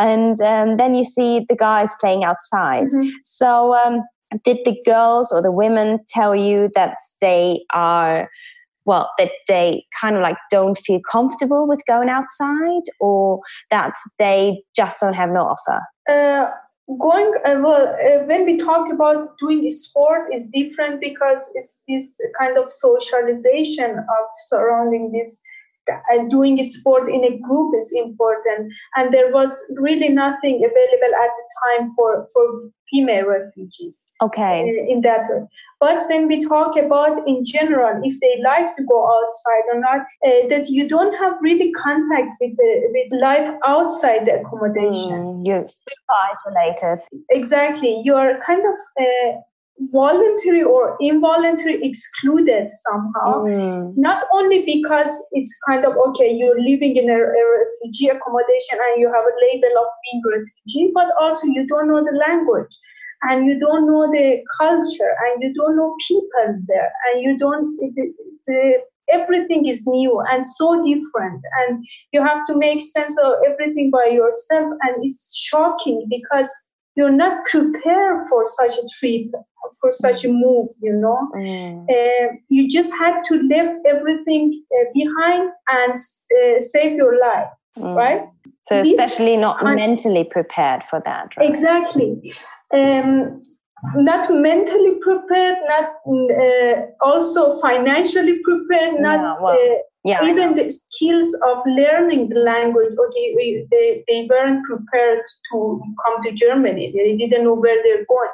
And 0.00 0.40
um, 0.40 0.78
then 0.78 0.94
you 0.94 1.04
see 1.04 1.44
the 1.48 1.54
guys 1.54 1.94
playing 2.00 2.24
outside. 2.24 2.88
Mm-hmm. 2.88 3.08
So, 3.22 3.74
um, 3.74 4.02
did 4.44 4.58
the 4.64 4.76
girls 4.84 5.32
or 5.32 5.42
the 5.42 5.52
women 5.52 5.98
tell 6.08 6.34
you 6.34 6.70
that 6.74 6.96
they 7.20 7.64
are, 7.74 8.30
well, 8.84 9.10
that 9.18 9.32
they 9.48 9.84
kind 10.00 10.16
of 10.16 10.22
like 10.22 10.36
don't 10.50 10.78
feel 10.78 11.00
comfortable 11.10 11.68
with 11.68 11.80
going 11.86 12.08
outside 12.08 12.82
or 13.00 13.40
that 13.70 13.94
they 14.18 14.62
just 14.74 15.00
don't 15.00 15.14
have 15.14 15.30
no 15.30 15.42
offer? 15.42 15.80
Uh, 16.08 16.50
going 16.98 17.32
uh, 17.44 17.56
well 17.62 17.86
uh, 17.86 18.24
when 18.24 18.44
we 18.44 18.56
talk 18.56 18.92
about 18.92 19.28
doing 19.38 19.70
sport 19.70 20.22
is 20.34 20.48
different 20.52 21.00
because 21.00 21.50
it's 21.54 21.82
this 21.86 22.18
kind 22.38 22.58
of 22.58 22.72
socialization 22.72 23.90
of 23.98 24.24
surrounding 24.38 25.12
this 25.12 25.40
uh, 25.90 26.24
doing 26.28 26.62
sport 26.62 27.08
in 27.08 27.24
a 27.24 27.38
group 27.38 27.74
is 27.76 27.92
important 27.96 28.72
and 28.96 29.12
there 29.12 29.32
was 29.32 29.62
really 29.76 30.08
nothing 30.08 30.56
available 30.56 31.14
at 31.24 31.30
the 31.38 31.46
time 31.62 31.94
for 31.94 32.26
for 32.32 32.44
female 32.90 33.26
refugees 33.26 34.06
okay 34.22 34.60
in, 34.60 34.86
in 34.88 35.00
that 35.00 35.26
way 35.30 35.46
but 35.80 36.04
when 36.10 36.28
we 36.28 36.46
talk 36.46 36.76
about 36.76 37.26
in 37.26 37.42
general, 37.42 38.02
if 38.04 38.20
they 38.20 38.38
like 38.44 38.76
to 38.76 38.84
go 38.84 39.00
outside 39.16 39.64
or 39.72 39.80
not, 39.80 40.00
uh, 40.26 40.46
that 40.50 40.68
you 40.68 40.86
don't 40.86 41.14
have 41.14 41.32
really 41.40 41.72
contact 41.72 42.34
with 42.38 42.54
the, 42.56 42.90
with 42.92 43.20
life 43.20 43.48
outside 43.64 44.26
the 44.26 44.40
accommodation. 44.40 45.40
Mm, 45.40 45.46
you're 45.46 45.66
super 45.66 46.14
isolated. 46.30 47.02
Exactly. 47.30 48.02
You 48.04 48.14
are 48.14 48.38
kind 48.44 48.60
of 48.60 48.74
uh, 49.00 49.40
voluntary 49.92 50.62
or 50.62 50.96
involuntary 51.00 51.80
excluded 51.82 52.68
somehow. 52.68 53.44
Mm. 53.44 53.94
Not 53.96 54.24
only 54.32 54.64
because 54.64 55.10
it's 55.32 55.56
kind 55.66 55.84
of 55.84 55.94
okay, 56.08 56.30
you're 56.30 56.60
living 56.60 56.96
in 56.96 57.08
a, 57.08 57.14
a, 57.16 57.44
refugee 57.60 58.08
accommodation 58.08 58.78
and 58.78 59.00
you 59.00 59.08
have 59.08 59.24
a 59.24 59.36
label 59.48 59.72
of 59.80 59.88
being 60.04 60.22
a 60.26 60.38
refugee, 60.38 60.90
but 60.94 61.08
also 61.20 61.46
you 61.46 61.66
don't 61.66 61.88
know 61.88 62.04
the 62.04 62.16
language 62.28 62.76
and 63.22 63.46
you 63.46 63.58
don't 63.58 63.86
know 63.86 64.10
the 64.10 64.42
culture 64.58 65.12
and 65.24 65.42
you 65.42 65.52
don't 65.54 65.76
know 65.76 65.94
people 66.08 66.58
there 66.66 66.92
and 67.06 67.22
you 67.22 67.38
don't 67.38 67.76
the, 67.94 68.12
the, 68.46 68.74
everything 69.12 69.66
is 69.66 69.86
new 69.86 70.20
and 70.30 70.44
so 70.44 70.82
different 70.84 71.42
and 71.60 71.84
you 72.12 72.24
have 72.24 72.46
to 72.46 72.56
make 72.56 72.80
sense 72.80 73.18
of 73.18 73.34
everything 73.46 73.90
by 73.90 74.06
yourself 74.06 74.72
and 74.82 74.96
it's 75.02 75.36
shocking 75.36 76.06
because 76.08 76.50
you're 77.00 77.18
not 77.24 77.44
prepared 77.46 78.28
for 78.28 78.44
such 78.44 78.72
a 78.76 78.86
trip 78.98 79.30
for 79.80 79.90
such 79.90 80.24
a 80.24 80.28
move 80.28 80.68
you 80.82 80.92
know 80.92 81.20
mm. 81.34 81.84
uh, 81.96 82.26
you 82.48 82.68
just 82.68 82.92
had 83.02 83.22
to 83.24 83.36
leave 83.52 83.70
everything 83.92 84.44
uh, 84.76 84.84
behind 84.92 85.50
and 85.78 85.92
uh, 85.92 86.60
save 86.60 86.92
your 87.02 87.18
life 87.18 87.48
mm. 87.78 87.94
right 87.94 88.22
so 88.62 88.76
especially 88.76 89.36
not 89.38 89.64
mentally 89.64 90.24
prepared 90.24 90.84
for 90.84 91.00
that 91.06 91.28
right? 91.36 91.48
exactly 91.48 92.34
um, 92.74 93.42
not 93.96 94.30
mentally 94.30 94.96
prepared, 95.00 95.56
not 95.68 95.90
uh, 96.06 96.82
also 97.00 97.58
financially 97.60 98.38
prepared, 98.42 99.00
not 99.00 99.20
yeah, 99.20 99.36
well, 99.40 99.54
uh, 99.54 99.78
yeah, 100.04 100.24
even 100.24 100.54
the 100.54 100.70
skills 100.70 101.34
of 101.46 101.58
learning 101.66 102.30
the 102.30 102.40
language. 102.40 102.92
Okay, 103.06 103.66
they, 103.70 104.04
they 104.08 104.26
weren't 104.30 104.64
prepared 104.64 105.22
to 105.52 105.82
come 106.04 106.22
to 106.22 106.32
Germany. 106.32 106.92
They 106.96 107.16
didn't 107.16 107.44
know 107.44 107.54
where 107.54 107.82
they're 107.82 108.06
going 108.06 108.30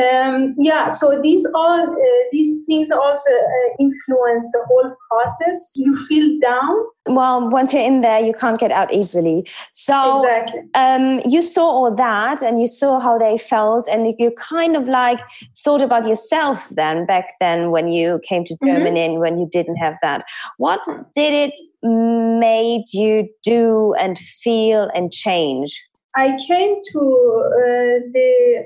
um, 0.00 0.54
yeah 0.58 0.88
so 0.88 1.20
these 1.20 1.46
all 1.54 1.82
uh, 1.82 2.22
these 2.30 2.64
things 2.64 2.90
also 2.90 3.30
uh, 3.30 3.68
influence 3.78 4.50
the 4.52 4.64
whole 4.66 4.96
process 5.10 5.70
you 5.74 5.94
feel 6.06 6.38
down 6.40 6.74
well 7.06 7.50
once 7.50 7.74
you're 7.74 7.82
in 7.82 8.00
there 8.00 8.18
you 8.18 8.32
can't 8.32 8.58
get 8.58 8.70
out 8.70 8.92
easily 8.94 9.46
so 9.72 10.24
exactly. 10.24 10.60
um, 10.74 11.20
you 11.26 11.42
saw 11.42 11.66
all 11.66 11.94
that 11.94 12.42
and 12.42 12.60
you 12.60 12.66
saw 12.66 12.98
how 13.00 13.18
they 13.18 13.36
felt 13.36 13.86
and 13.86 14.14
you 14.18 14.30
kind 14.38 14.76
of 14.76 14.88
like 14.88 15.20
thought 15.58 15.82
about 15.82 16.08
yourself 16.08 16.70
then 16.70 17.04
back 17.04 17.34
then 17.38 17.70
when 17.70 17.88
you 17.88 18.18
came 18.26 18.44
to 18.44 18.54
mm-hmm. 18.54 18.68
germany 18.68 19.00
mm-hmm. 19.00 19.12
and 19.12 19.20
when 19.20 19.38
you 19.38 19.46
didn't 19.52 19.76
have 19.76 19.94
that 20.00 20.24
what 20.56 20.80
did 21.14 21.34
it 21.34 21.60
made 21.82 22.84
you 22.94 23.28
do 23.42 23.92
and 24.00 24.18
feel 24.18 24.88
and 24.94 25.12
change 25.12 25.86
i 26.16 26.34
came 26.48 26.76
to 26.92 26.98
uh, 27.00 28.00
the 28.12 28.64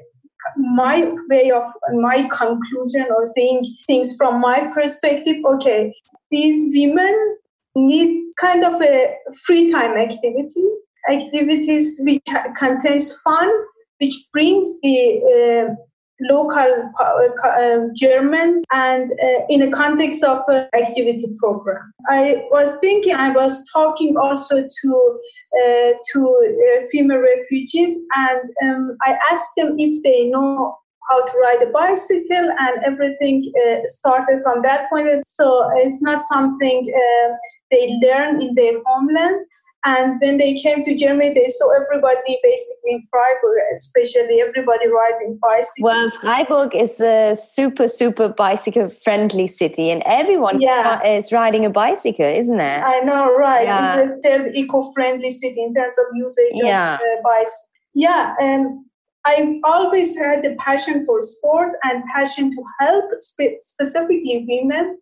my 0.56 1.12
way 1.28 1.50
of 1.50 1.64
my 1.94 2.28
conclusion 2.32 3.06
or 3.16 3.26
seeing 3.26 3.64
things 3.86 4.14
from 4.16 4.40
my 4.40 4.66
perspective 4.72 5.36
okay 5.44 5.92
these 6.30 6.66
women 6.74 7.36
need 7.74 8.30
kind 8.40 8.64
of 8.64 8.80
a 8.82 9.14
free 9.44 9.70
time 9.70 9.96
activity 9.96 10.66
activities 11.10 12.00
which 12.02 12.22
contains 12.58 13.12
fun 13.20 13.50
which 13.98 14.14
brings 14.32 14.80
the 14.82 14.98
uh, 15.34 15.74
local 16.20 16.90
uh, 16.98 17.48
uh 17.48 17.88
Germans 17.94 18.64
and 18.72 19.12
uh, 19.12 19.40
in 19.48 19.60
the 19.60 19.70
context 19.70 20.24
of 20.24 20.40
an 20.48 20.66
activity 20.74 21.26
program. 21.38 21.92
I 22.08 22.44
was 22.50 22.78
thinking, 22.80 23.14
I 23.14 23.30
was 23.30 23.62
talking 23.72 24.16
also 24.16 24.62
to 24.62 25.20
uh, 25.62 25.92
to 26.12 26.88
female 26.90 27.18
refugees, 27.18 27.98
and 28.16 28.40
um, 28.64 28.96
I 29.06 29.18
asked 29.30 29.52
them 29.56 29.76
if 29.78 30.02
they 30.02 30.24
know 30.24 30.76
how 31.08 31.24
to 31.24 31.38
ride 31.38 31.62
a 31.62 31.70
bicycle 31.70 32.50
and 32.58 32.84
everything 32.84 33.52
uh, 33.64 33.78
started 33.84 34.42
from 34.42 34.62
that 34.62 34.88
point. 34.90 35.24
So 35.24 35.70
it's 35.76 36.02
not 36.02 36.22
something 36.22 36.92
uh, 36.94 37.34
they 37.70 37.98
learn 38.02 38.42
in 38.42 38.54
their 38.54 38.80
homeland. 38.84 39.46
And 39.86 40.20
when 40.20 40.36
they 40.36 40.54
came 40.54 40.84
to 40.84 40.96
Germany, 40.96 41.32
they 41.32 41.46
saw 41.46 41.70
everybody 41.70 42.38
basically 42.42 42.90
in 42.90 43.06
Freiburg, 43.08 43.62
especially 43.72 44.40
everybody 44.40 44.88
riding 44.88 45.38
bicycles. 45.40 45.80
Well, 45.80 46.10
Freiburg 46.20 46.74
is 46.74 47.00
a 47.00 47.36
super, 47.36 47.86
super 47.86 48.28
bicycle 48.28 48.88
friendly 48.88 49.46
city, 49.46 49.90
and 49.92 50.02
everyone 50.04 50.60
yeah. 50.60 51.00
is 51.06 51.30
riding 51.30 51.64
a 51.64 51.70
bicycle, 51.70 52.26
isn't 52.26 52.58
it? 52.58 52.82
I 52.82 52.98
know, 53.00 53.32
right? 53.36 53.64
Yeah. 53.64 54.00
It's 54.00 54.26
a 54.26 54.28
third 54.28 54.56
eco 54.56 54.82
friendly 54.92 55.30
city 55.30 55.62
in 55.62 55.72
terms 55.72 55.96
of 56.00 56.06
usage 56.16 56.54
yeah. 56.54 56.94
of 56.94 57.00
uh, 57.00 57.22
bicycle. 57.22 57.70
Yeah, 57.94 58.34
and 58.40 58.84
I 59.24 59.60
always 59.62 60.18
had 60.18 60.44
a 60.44 60.56
passion 60.56 61.04
for 61.06 61.22
sport 61.22 61.74
and 61.84 62.02
passion 62.12 62.50
to 62.50 62.62
help 62.80 63.04
spe- 63.20 63.60
specifically 63.60 64.44
women. 64.48 64.98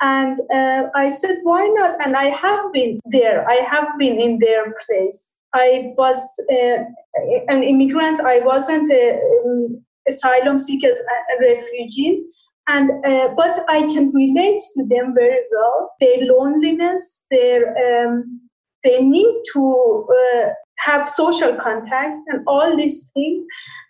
And 0.00 0.38
uh, 0.52 0.88
I 0.94 1.08
said, 1.08 1.38
why 1.42 1.66
not? 1.68 1.96
And 2.04 2.16
I 2.16 2.24
have 2.24 2.72
been 2.72 3.00
there. 3.06 3.48
I 3.48 3.56
have 3.70 3.88
been 3.98 4.20
in 4.20 4.38
their 4.38 4.74
place. 4.86 5.36
I 5.54 5.92
was 5.96 6.18
uh, 6.52 6.84
an 7.48 7.62
immigrant. 7.62 8.20
I 8.20 8.40
wasn't 8.40 8.90
an 8.90 9.20
um, 9.46 9.84
asylum 10.06 10.58
seeker, 10.58 10.88
a 10.88 11.42
refugee. 11.42 12.24
And 12.68 12.90
uh, 13.06 13.28
but 13.36 13.64
I 13.68 13.86
can 13.86 14.12
relate 14.12 14.60
to 14.74 14.84
them 14.86 15.14
very 15.14 15.40
well. 15.52 15.92
Their 16.00 16.26
loneliness, 16.26 17.24
their 17.30 17.68
um, 17.86 18.40
they 18.82 19.00
need 19.00 19.42
to 19.52 20.06
uh, 20.10 20.48
have 20.78 21.08
social 21.08 21.54
contact 21.54 22.18
and 22.28 22.42
all 22.46 22.76
these 22.76 23.10
things. 23.14 23.44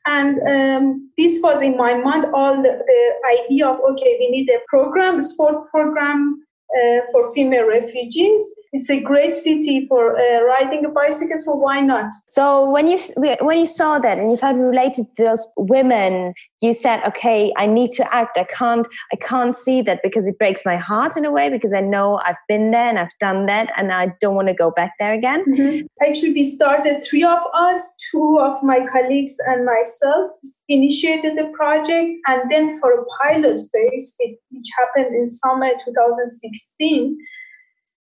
And 0.07 0.39
um, 0.49 1.11
this 1.19 1.41
was 1.43 1.63
in 1.63 1.77
my 1.77 1.95
mind 1.95 2.27
all 2.33 2.63
the, 2.63 2.83
the, 2.87 3.13
idea 3.43 3.67
of 3.67 3.81
okay, 3.81 4.17
we 4.21 4.31
need 4.31 4.49
a 4.49 4.61
program, 4.69 5.19
a 5.19 5.23
sport 5.23 5.69
program 5.71 6.47
uh, 6.77 7.01
for 7.11 7.35
female 7.35 7.67
refugees. 7.67 8.55
It's 8.77 8.91
a 8.91 9.01
great 9.01 9.35
city 9.35 9.87
for 9.89 10.19
uh, 10.21 10.43
riding 10.43 10.85
a 10.85 10.91
bicycle, 10.91 11.39
so 11.39 11.55
why 11.55 11.81
not? 11.81 12.13
So 12.29 12.69
when 12.71 12.89
you 12.89 12.99
when 13.41 13.59
you 13.59 13.65
saw 13.65 13.99
that 13.99 14.19
and 14.19 14.31
you 14.31 14.37
felt 14.37 14.57
related 14.57 15.07
to 15.17 15.25
those 15.25 15.49
women, 15.57 16.35
you 16.61 16.75
said, 16.75 17.03
"Okay, 17.07 17.55
I 17.57 17.67
need 17.67 17.93
to 17.93 18.05
act. 18.15 18.37
I 18.37 18.45
can't 18.45 18.87
I 19.15 19.17
can't 19.17 19.57
see 19.57 19.81
that 19.89 20.01
because 20.03 20.27
it 20.27 20.39
breaks 20.39 20.63
my 20.67 20.77
heart 20.77 21.17
in 21.17 21.25
a 21.25 21.31
way 21.31 21.49
because 21.49 21.73
I 21.73 21.81
know 21.81 22.21
I've 22.27 22.43
been 22.49 22.71
there 22.71 22.89
and 22.91 22.99
I've 22.99 23.17
done 23.19 23.47
that, 23.47 23.73
and 23.79 23.93
I 23.93 24.13
don't 24.21 24.35
want 24.35 24.49
to 24.49 24.55
go 24.55 24.71
back 24.71 24.93
there 24.99 25.15
again." 25.15 25.43
Mm-hmm. 25.47 25.87
Actually, 26.07 26.35
we 26.35 26.45
started 26.45 27.03
three 27.03 27.25
of 27.25 27.43
us, 27.55 27.81
two 28.11 28.39
of 28.39 28.63
my 28.63 28.81
colleagues 28.93 29.39
and 29.47 29.65
myself 29.65 30.33
initiated 30.69 31.39
the 31.39 31.51
project, 31.57 32.11
and 32.27 32.51
then 32.51 32.79
for 32.79 32.93
a 32.93 33.05
pilot 33.23 33.59
phase, 33.73 34.17
which 34.51 34.69
happened 34.79 35.17
in 35.17 35.27
summer 35.27 35.71
2016 35.87 37.17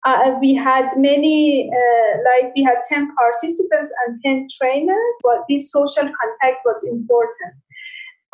uh, 0.05 0.35
we 0.41 0.55
had 0.55 0.89
many, 0.97 1.71
uh, 1.71 2.19
like 2.25 2.53
we 2.57 2.63
had 2.63 2.79
10 2.89 3.15
participants 3.15 3.93
and 4.07 4.21
10 4.25 4.49
trainers, 4.61 5.15
but 5.23 5.45
this 5.49 5.71
social 5.71 6.03
contact 6.03 6.63
was 6.65 6.85
important. 6.91 7.55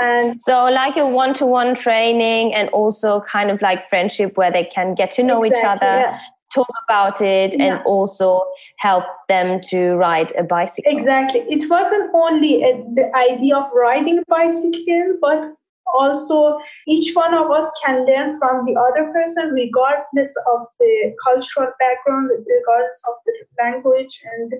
And 0.00 0.40
so, 0.40 0.66
like 0.70 0.96
a 0.96 1.06
one 1.06 1.34
to 1.34 1.46
one 1.46 1.74
training, 1.74 2.54
and 2.54 2.68
also 2.70 3.20
kind 3.20 3.50
of 3.50 3.60
like 3.60 3.82
friendship 3.82 4.36
where 4.36 4.50
they 4.50 4.64
can 4.64 4.94
get 4.94 5.10
to 5.12 5.24
know 5.24 5.42
exactly, 5.42 5.60
each 5.60 5.82
other, 5.82 5.98
yeah. 6.00 6.18
talk 6.54 6.68
about 6.88 7.20
it, 7.20 7.56
yeah. 7.58 7.64
and 7.64 7.84
also 7.84 8.44
help 8.78 9.04
them 9.28 9.60
to 9.70 9.94
ride 9.96 10.32
a 10.38 10.44
bicycle. 10.44 10.92
Exactly. 10.92 11.40
It 11.48 11.68
wasn't 11.68 12.14
only 12.14 12.62
a, 12.62 12.76
the 12.94 13.10
idea 13.16 13.56
of 13.56 13.64
riding 13.74 14.18
a 14.18 14.24
bicycle, 14.28 15.16
but 15.20 15.52
also 15.96 16.58
each 16.86 17.14
one 17.14 17.34
of 17.34 17.50
us 17.50 17.70
can 17.84 18.04
learn 18.06 18.38
from 18.38 18.64
the 18.66 18.74
other 18.78 19.12
person 19.12 19.50
regardless 19.50 20.34
of 20.52 20.66
the 20.78 21.14
cultural 21.24 21.70
background 21.78 22.30
regardless 22.30 23.02
of 23.08 23.14
the 23.26 23.32
language 23.62 24.20
and 24.24 24.50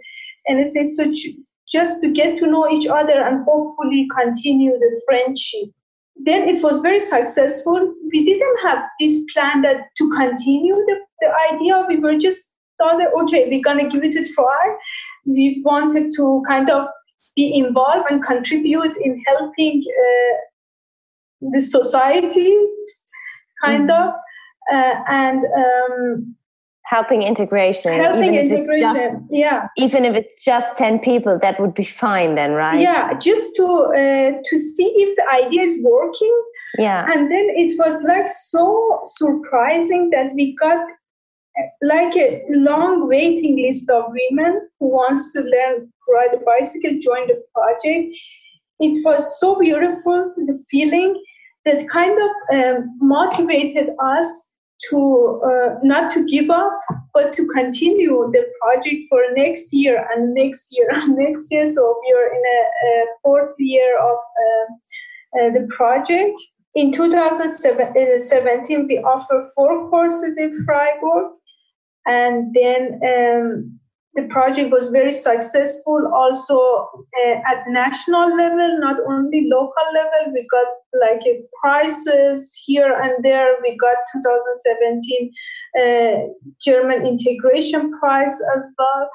anything. 0.49 0.85
So 0.85 1.13
just 1.69 2.01
to 2.01 2.11
get 2.11 2.39
to 2.39 2.47
know 2.47 2.71
each 2.71 2.87
other 2.87 3.21
and 3.21 3.45
hopefully 3.45 4.09
continue 4.19 4.73
the 4.73 5.03
friendship. 5.07 5.71
Then 6.17 6.49
it 6.49 6.63
was 6.63 6.81
very 6.81 7.01
successful. 7.01 7.95
We 8.11 8.25
didn't 8.25 8.59
have 8.63 8.85
this 8.99 9.25
plan 9.33 9.63
that 9.63 9.87
to 9.99 10.11
continue 10.17 10.75
the, 10.75 10.97
the 11.21 11.33
idea. 11.53 11.85
We 11.89 11.99
were 11.99 12.19
just 12.19 12.53
thought 12.79 12.99
that 12.99 13.13
okay 13.23 13.49
we're 13.49 13.63
gonna 13.63 13.89
give 13.89 14.03
it 14.03 14.17
a 14.17 14.25
try. 14.33 14.77
We 15.27 15.63
wanted 15.65 16.13
to 16.17 16.43
kind 16.49 16.71
of 16.71 16.89
be 17.37 17.57
involved 17.57 18.11
and 18.11 18.25
contribute 18.25 18.97
in 18.97 19.23
helping 19.29 19.83
uh, 19.87 20.35
the 21.41 21.61
society, 21.61 22.55
kind 23.65 23.89
mm-hmm. 23.89 24.09
of, 24.09 24.15
uh, 24.73 24.95
and 25.09 25.43
um, 25.57 26.37
helping 26.85 27.23
integration. 27.23 27.93
Helping 27.93 28.35
even 28.35 28.47
integration, 28.47 28.97
if 28.97 28.97
it's 28.97 29.13
just, 29.13 29.23
yeah. 29.31 29.69
Even 29.77 30.05
if 30.05 30.15
it's 30.15 30.45
just 30.45 30.77
ten 30.77 30.99
people, 30.99 31.39
that 31.41 31.61
would 31.61 31.75
be 31.75 31.85
fine 31.85 32.35
then, 32.35 32.53
right? 32.53 32.81
Yeah, 32.81 33.19
just 33.19 33.57
to 33.57 33.67
uh, 33.67 34.33
to 34.45 34.59
see 34.59 34.95
if 34.97 35.17
the 35.17 35.45
idea 35.45 35.63
is 35.63 35.79
working. 35.83 36.43
Yeah, 36.79 37.07
and 37.11 37.31
then 37.31 37.47
it 37.51 37.79
was 37.79 38.03
like 38.03 38.29
so 38.29 39.01
surprising 39.07 40.11
that 40.11 40.33
we 40.35 40.55
got 40.57 40.87
like 41.83 42.15
a 42.17 42.45
long 42.51 43.09
waiting 43.09 43.57
list 43.57 43.91
of 43.91 44.05
women 44.09 44.69
who 44.79 44.89
wants 44.89 45.33
to 45.33 45.41
learn 45.41 45.93
ride 46.13 46.35
a 46.35 46.45
bicycle 46.45 46.93
join 47.01 47.27
the 47.27 47.43
project 47.55 48.17
it 48.81 49.05
was 49.05 49.39
so 49.41 49.59
beautiful 49.59 50.33
the 50.47 50.59
feeling 50.71 51.21
that 51.69 51.89
kind 51.89 52.17
of 52.27 52.33
um, 52.57 52.97
motivated 53.01 53.91
us 54.03 54.51
to 54.91 55.43
uh, 55.45 55.75
not 55.83 56.11
to 56.13 56.25
give 56.27 56.51
up 56.51 56.81
but 57.13 57.33
to 57.33 57.47
continue 57.49 58.31
the 58.33 58.45
project 58.61 59.03
for 59.09 59.21
next 59.37 59.73
year 59.73 60.07
and 60.11 60.35
next 60.35 60.69
year 60.73 60.89
and 60.93 61.17
next 61.17 61.51
year. 61.51 61.67
So 61.67 61.83
we 62.03 62.13
are 62.19 62.29
in 62.37 62.43
a, 62.59 62.61
a 62.87 62.91
fourth 63.23 63.55
year 63.59 63.99
of 63.99 64.19
uh, 64.45 64.67
uh, 65.41 65.51
the 65.57 65.67
project. 65.77 66.41
In 66.75 66.93
2017 66.93 68.87
we 68.87 68.99
offer 68.99 69.51
four 69.55 69.91
courses 69.91 70.39
in 70.39 70.53
freiburg. 70.65 71.33
And 72.07 72.55
then 72.55 73.01
um, 73.13 73.81
the 74.15 74.27
project 74.29 74.71
was 74.71 74.89
very 74.91 75.13
successful 75.13 76.11
also 76.15 76.59
uh, 77.23 77.35
at 77.47 77.69
national 77.69 78.35
level 78.37 78.79
not 78.81 78.97
only 79.07 79.47
local 79.49 79.87
level. 79.93 80.33
We 80.33 80.47
got 80.51 80.67
like 81.01 81.21
uh, 81.21 81.41
prizes 81.61 82.61
here 82.67 82.93
and 83.03 83.23
there. 83.23 83.57
We 83.63 83.77
got 83.77 83.97
2017 84.13 85.33
uh, 85.79 86.17
german 86.61 87.07
integration 87.07 87.93
prize 87.99 88.37
as 88.57 88.65
well. 88.79 89.11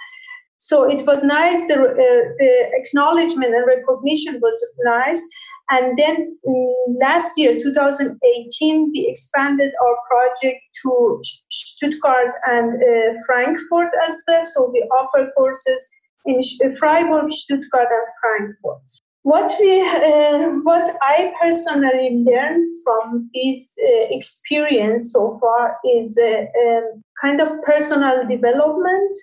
So 0.57 0.89
it 0.89 1.05
was 1.05 1.23
nice. 1.23 1.67
The, 1.67 1.75
uh, 1.75 2.23
the 2.39 2.69
acknowledgement 2.73 3.53
and 3.53 3.67
recognition 3.67 4.39
was 4.41 4.65
nice 4.85 5.27
and 5.69 5.97
then 5.97 6.37
um, 6.47 6.97
last 6.99 7.37
year, 7.37 7.57
2018, 7.57 8.91
we 8.93 9.07
expanded 9.09 9.71
our 9.81 9.95
project 10.09 10.61
to 10.81 11.21
Stuttgart 11.49 12.33
and 12.47 12.73
uh, 12.83 13.19
Frankfurt 13.25 13.91
as 14.07 14.21
well. 14.27 14.43
So 14.43 14.69
we 14.71 14.81
offer 14.91 15.31
courses 15.37 15.89
in 16.25 16.39
uh, 16.63 16.69
Freiburg, 16.77 17.31
Stuttgart, 17.31 17.87
and 17.89 18.11
Frankfurt. 18.21 18.81
What 19.23 19.49
we, 19.61 19.81
uh, 19.81 20.49
what 20.63 20.97
I 21.01 21.31
personally 21.41 22.25
learned 22.25 22.69
from 22.83 23.29
this 23.33 23.73
uh, 23.81 24.07
experience 24.09 25.13
so 25.13 25.39
far 25.39 25.77
is 25.85 26.17
a, 26.17 26.41
um, 26.41 27.01
kind 27.21 27.39
of 27.39 27.61
personal 27.63 28.27
development 28.27 29.17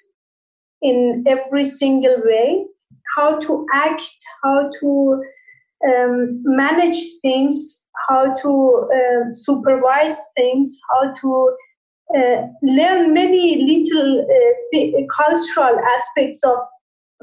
in 0.81 1.23
every 1.27 1.67
single 1.67 2.17
way. 2.25 2.65
How 3.15 3.39
to 3.41 3.67
act, 3.75 4.11
how 4.43 4.71
to 4.81 5.23
um, 5.87 6.43
manage 6.45 7.01
things, 7.23 7.85
how 8.09 8.35
to 8.35 8.89
uh, 8.95 9.33
supervise 9.33 10.19
things, 10.37 10.79
how 10.91 11.13
to 11.15 11.57
uh, 12.17 12.43
learn 12.63 13.15
many 13.15 13.63
little 13.65 14.21
uh, 14.21 15.07
cultural 15.17 15.79
aspects 15.97 16.43
of 16.45 16.57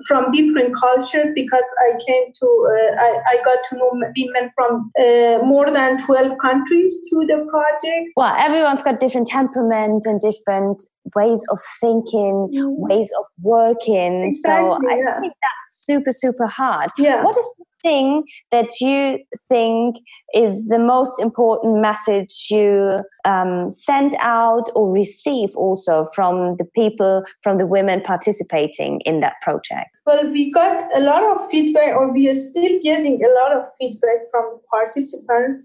from 0.05 0.31
different 0.31 0.75
cultures 0.75 1.29
because 1.33 1.65
I 1.79 1.97
came 2.05 2.25
to 2.39 2.67
uh, 2.69 3.01
I, 3.01 3.19
I, 3.29 3.37
got 3.43 3.57
to 3.69 3.77
know 3.77 3.89
women 3.91 4.51
from 4.53 4.91
uh, 4.99 5.43
more 5.43 5.71
than 5.71 5.97
12 5.97 6.37
countries 6.39 6.99
through 7.09 7.25
the 7.25 7.47
project. 7.49 8.11
Well, 8.15 8.35
everyone's 8.37 8.83
got 8.83 8.99
different 8.99 9.27
temperament 9.27 10.03
and 10.05 10.21
different 10.21 10.83
ways 11.15 11.43
of 11.51 11.59
thinking, 11.79 12.49
ways 12.77 13.11
of 13.19 13.25
working. 13.41 14.23
Exactly, 14.23 14.87
so 14.87 14.87
I 14.89 14.97
yeah. 14.97 15.19
think 15.19 15.33
that's 15.33 15.85
super, 15.85 16.11
super 16.11 16.47
hard. 16.47 16.89
Yeah. 16.97 17.23
What 17.23 17.37
is 17.37 17.45
the 17.57 17.65
thing 17.81 18.23
that 18.51 18.69
you 18.81 19.19
think 19.47 19.97
is 20.33 20.67
the 20.67 20.79
most 20.79 21.19
important 21.19 21.81
message 21.81 22.47
you 22.49 22.99
um, 23.25 23.71
send 23.71 24.15
out 24.19 24.69
or 24.75 24.91
receive 24.91 25.55
also 25.55 26.07
from 26.13 26.57
the 26.57 26.65
people, 26.75 27.23
from 27.43 27.57
the 27.57 27.65
women 27.65 28.01
participating 28.01 29.01
in 29.01 29.19
that 29.21 29.35
project? 29.41 29.89
Well, 30.05 30.29
we 30.29 30.51
got 30.51 30.81
a 30.95 31.01
lot 31.01 31.23
of 31.23 31.49
feedback, 31.49 31.95
or 31.95 32.11
we 32.11 32.27
are 32.29 32.33
still 32.33 32.79
getting 32.81 33.23
a 33.23 33.29
lot 33.41 33.55
of 33.55 33.63
feedback 33.79 34.29
from 34.31 34.59
participants 34.69 35.57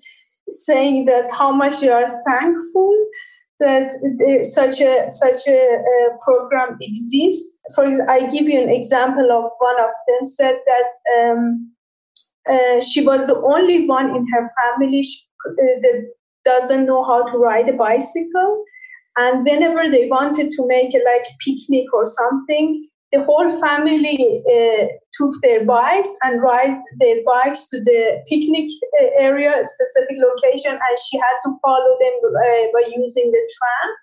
saying 0.49 1.05
that 1.07 1.31
how 1.31 1.53
much 1.53 1.81
they 1.81 1.89
are 1.89 2.19
thankful 2.27 3.07
that 3.62 3.90
such 4.44 4.81
a 4.81 5.09
such 5.09 5.46
a, 5.48 5.61
a, 5.94 5.96
program 6.25 6.77
exists. 6.81 7.59
For 7.75 7.85
example, 7.85 8.14
I 8.14 8.27
give 8.27 8.48
you 8.48 8.61
an 8.61 8.68
example 8.68 9.31
of 9.33 9.51
one 9.59 9.81
of 9.81 9.90
them 10.09 10.25
said 10.25 10.57
that 10.70 10.88
um, 11.18 11.72
uh, 12.51 12.81
she 12.81 13.05
was 13.05 13.27
the 13.27 13.40
only 13.40 13.87
one 13.87 14.11
in 14.16 14.27
her 14.35 14.51
family 14.59 15.05
uh, 15.48 15.75
that 15.83 16.12
doesn't 16.44 16.87
know 16.87 17.05
how 17.05 17.22
to 17.31 17.38
ride 17.38 17.68
a 17.68 17.72
bicycle, 17.72 18.64
and 19.16 19.44
whenever 19.44 19.88
they 19.88 20.09
wanted 20.09 20.51
to 20.53 20.66
make 20.66 20.94
a 20.94 21.05
like 21.11 21.27
picnic 21.46 21.87
or 21.94 22.05
something, 22.05 22.88
the 23.12 23.22
whole 23.25 23.48
family 23.61 24.42
uh, 24.48 24.87
took 25.14 25.33
their 25.42 25.64
bikes 25.64 26.16
and 26.22 26.40
ride 26.40 26.79
their 26.98 27.16
bikes 27.25 27.68
to 27.68 27.81
the 27.81 28.22
picnic 28.29 28.70
uh, 29.01 29.07
area, 29.18 29.53
specific 29.62 30.16
location, 30.18 30.72
and 30.72 30.98
she 31.07 31.18
had 31.18 31.37
to 31.44 31.57
follow 31.61 31.96
them 32.01 32.14
uh, 32.25 32.66
by 32.72 32.90
using 32.96 33.31
the 33.31 33.51
tram. 33.57 33.94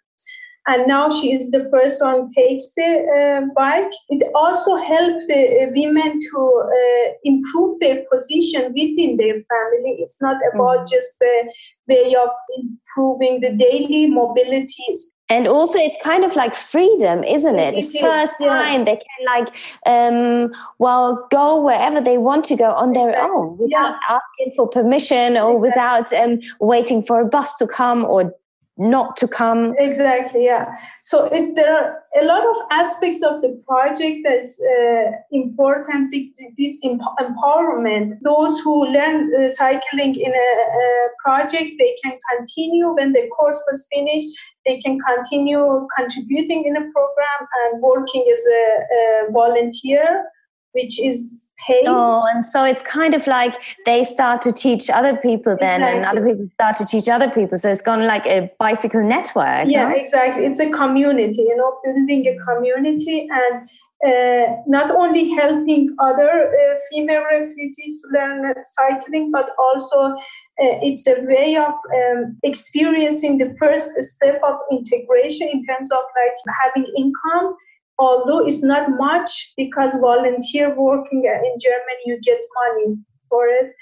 And 0.68 0.88
now 0.88 1.10
she 1.10 1.34
is 1.34 1.50
the 1.50 1.68
first 1.72 2.04
one 2.04 2.28
takes 2.36 2.74
the 2.76 2.92
uh, 3.18 3.54
bike. 3.56 3.92
It 4.10 4.22
also 4.36 4.76
helped 4.76 5.24
the 5.28 5.64
uh, 5.64 5.72
women 5.74 6.20
to 6.32 6.64
uh, 6.64 7.14
improve 7.24 7.80
their 7.80 8.04
position 8.12 8.74
within 8.78 9.18
their 9.18 9.42
family. 9.50 9.96
It's 9.98 10.22
not 10.22 10.38
about 10.54 10.86
mm-hmm. 10.86 10.94
just 10.94 11.18
the 11.20 11.52
way 11.88 12.14
of 12.14 12.30
improving 12.56 13.42
the 13.42 13.54
daily 13.54 14.12
mobilities 14.12 15.10
and 15.30 15.48
also 15.48 15.78
it's 15.78 15.96
kind 16.04 16.26
of 16.26 16.36
like 16.36 16.56
freedom 16.56 17.24
isn't 17.24 17.60
it, 17.60 17.76
it 17.76 17.92
the 17.92 18.00
first 18.00 18.38
yeah. 18.40 18.48
time 18.48 18.86
they 18.86 18.96
can 18.96 19.26
like 19.26 19.50
um 19.86 20.52
well 20.80 21.28
go 21.32 21.62
wherever 21.62 22.02
they 22.02 22.18
want 22.18 22.44
to 22.44 22.56
go 22.56 22.72
on 22.72 22.94
their 22.94 23.10
exactly. 23.10 23.32
own 23.32 23.58
without 23.58 23.70
yeah. 23.70 23.98
asking 24.10 24.54
for 24.56 24.68
permission 24.68 25.38
or 25.38 25.56
exactly. 25.56 25.70
without 25.70 26.14
um 26.14 26.40
waiting 26.60 27.02
for 27.02 27.22
a 27.22 27.26
bus 27.26 27.56
to 27.58 27.68
come 27.68 28.04
or 28.06 28.34
not 28.80 29.18
to 29.18 29.28
come. 29.28 29.76
Exactly 29.78 30.46
yeah. 30.46 30.66
So 31.02 31.30
there 31.30 31.72
are 31.76 32.02
a 32.20 32.26
lot 32.26 32.44
of 32.48 32.56
aspects 32.72 33.22
of 33.22 33.42
the 33.42 33.62
project 33.68 34.22
that's 34.24 34.60
uh, 34.60 35.12
important 35.32 36.14
this 36.58 36.80
empowerment. 36.84 38.14
Those 38.24 38.60
who 38.62 38.86
learn 38.88 39.30
uh, 39.36 39.50
cycling 39.50 40.16
in 40.16 40.32
a, 40.32 40.50
a, 40.82 41.08
project 41.24 41.72
they 41.78 41.94
can 42.02 42.18
continue. 42.34 42.94
When 42.94 43.12
the 43.12 43.28
course 43.38 43.62
was 43.70 43.86
finished 43.94 44.30
they 44.66 44.80
can 44.80 44.98
continue 45.00 45.86
contributing 45.98 46.64
in 46.66 46.78
a 46.78 46.92
program 46.92 47.40
and 47.66 47.82
working 47.82 48.26
as 48.32 48.46
a, 48.46 49.28
a 49.28 49.32
volunteer 49.32 50.26
which 50.74 51.00
is 51.00 51.49
Oh, 51.88 52.26
and 52.32 52.44
so 52.44 52.64
it's 52.64 52.82
kind 52.82 53.14
of 53.14 53.28
like 53.28 53.56
they 53.86 54.04
start 54.04 54.42
to 54.44 54.52
teach 54.52 54.90
other 54.90 55.16
people 55.16 55.58
then, 55.60 55.82
exactly. 55.82 55.98
and 55.98 56.06
other 56.06 56.28
people 56.28 56.48
start 56.48 56.76
to 56.78 56.86
teach 56.86 57.08
other 57.10 57.30
people. 57.30 57.58
So 57.58 57.70
it's 57.70 57.82
gone 57.82 58.06
like 58.06 58.26
a 58.26 58.50
bicycle 58.60 59.04
network. 59.04 59.68
Yeah, 59.68 59.92
exactly. 59.94 60.46
It's 60.46 60.60
a 60.60 60.70
community, 60.70 61.42
you 61.42 61.56
know, 61.56 61.80
building 61.84 62.28
a 62.28 62.38
community 62.46 63.28
and 63.32 63.70
uh, 64.06 64.56
not 64.66 64.90
only 64.92 65.30
helping 65.32 65.94
other 66.00 66.48
uh, 66.48 66.78
female 66.90 67.24
refugees 67.30 68.02
to 68.02 68.08
learn 68.14 68.54
cycling, 68.64 69.30
but 69.30 69.50
also 69.60 70.00
uh, 70.00 70.16
it's 70.58 71.06
a 71.08 71.22
way 71.24 71.58
of 71.58 71.74
um, 71.74 72.38
experiencing 72.44 73.38
the 73.38 73.54
first 73.60 73.92
step 74.02 74.40
of 74.44 74.56
integration 74.72 75.50
in 75.50 75.62
terms 75.64 75.92
of 75.92 76.00
like 76.16 76.56
having 76.64 76.86
income 76.98 77.56
although 78.00 78.46
it's 78.46 78.64
not 78.64 78.90
much 78.98 79.54
because 79.58 79.94
volunteer 80.00 80.74
working 80.76 81.24
in 81.26 81.60
Germany, 81.60 82.04
you 82.06 82.20
get 82.22 82.40
money 82.64 82.96
for 83.30 83.48
it. 83.48 83.74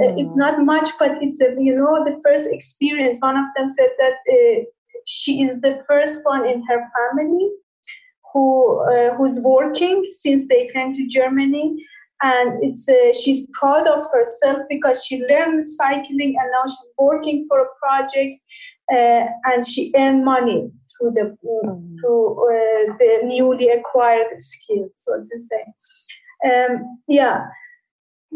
Mm. 0.00 0.18
It's 0.18 0.34
not 0.34 0.64
much, 0.64 0.90
but 0.98 1.12
it's 1.20 1.40
a, 1.40 1.54
you 1.58 1.74
know 1.76 2.02
the 2.04 2.20
first 2.24 2.48
experience. 2.50 3.18
One 3.20 3.36
of 3.36 3.46
them 3.56 3.68
said 3.68 3.90
that 3.98 4.14
uh, 4.32 4.64
she 5.04 5.42
is 5.42 5.60
the 5.60 5.82
first 5.86 6.24
one 6.24 6.46
in 6.46 6.64
her 6.66 6.80
family 6.96 7.50
who 8.32 8.80
uh, 8.92 9.14
who's 9.14 9.40
working 9.40 10.04
since 10.10 10.48
they 10.48 10.68
came 10.72 10.92
to 10.94 11.06
Germany, 11.06 11.76
and 12.22 12.62
it's 12.62 12.88
uh, 12.88 13.12
she's 13.12 13.46
proud 13.52 13.86
of 13.86 14.04
herself 14.12 14.58
because 14.68 15.04
she 15.04 15.24
learned 15.26 15.68
cycling 15.68 16.34
and 16.40 16.50
now 16.50 16.64
she's 16.66 16.92
working 16.98 17.44
for 17.48 17.60
a 17.60 17.68
project 17.80 18.36
uh, 18.92 19.26
and 19.44 19.66
she 19.66 19.92
earned 19.96 20.24
money 20.24 20.70
through 20.98 21.12
the 21.12 21.36
mm. 21.44 21.96
through 22.00 22.32
uh, 22.32 22.96
the 22.98 23.20
newly 23.24 23.68
acquired 23.68 24.28
skill, 24.40 24.88
so 24.96 25.18
to 25.18 25.38
say. 25.38 25.64
Um, 26.50 27.00
yeah. 27.08 27.46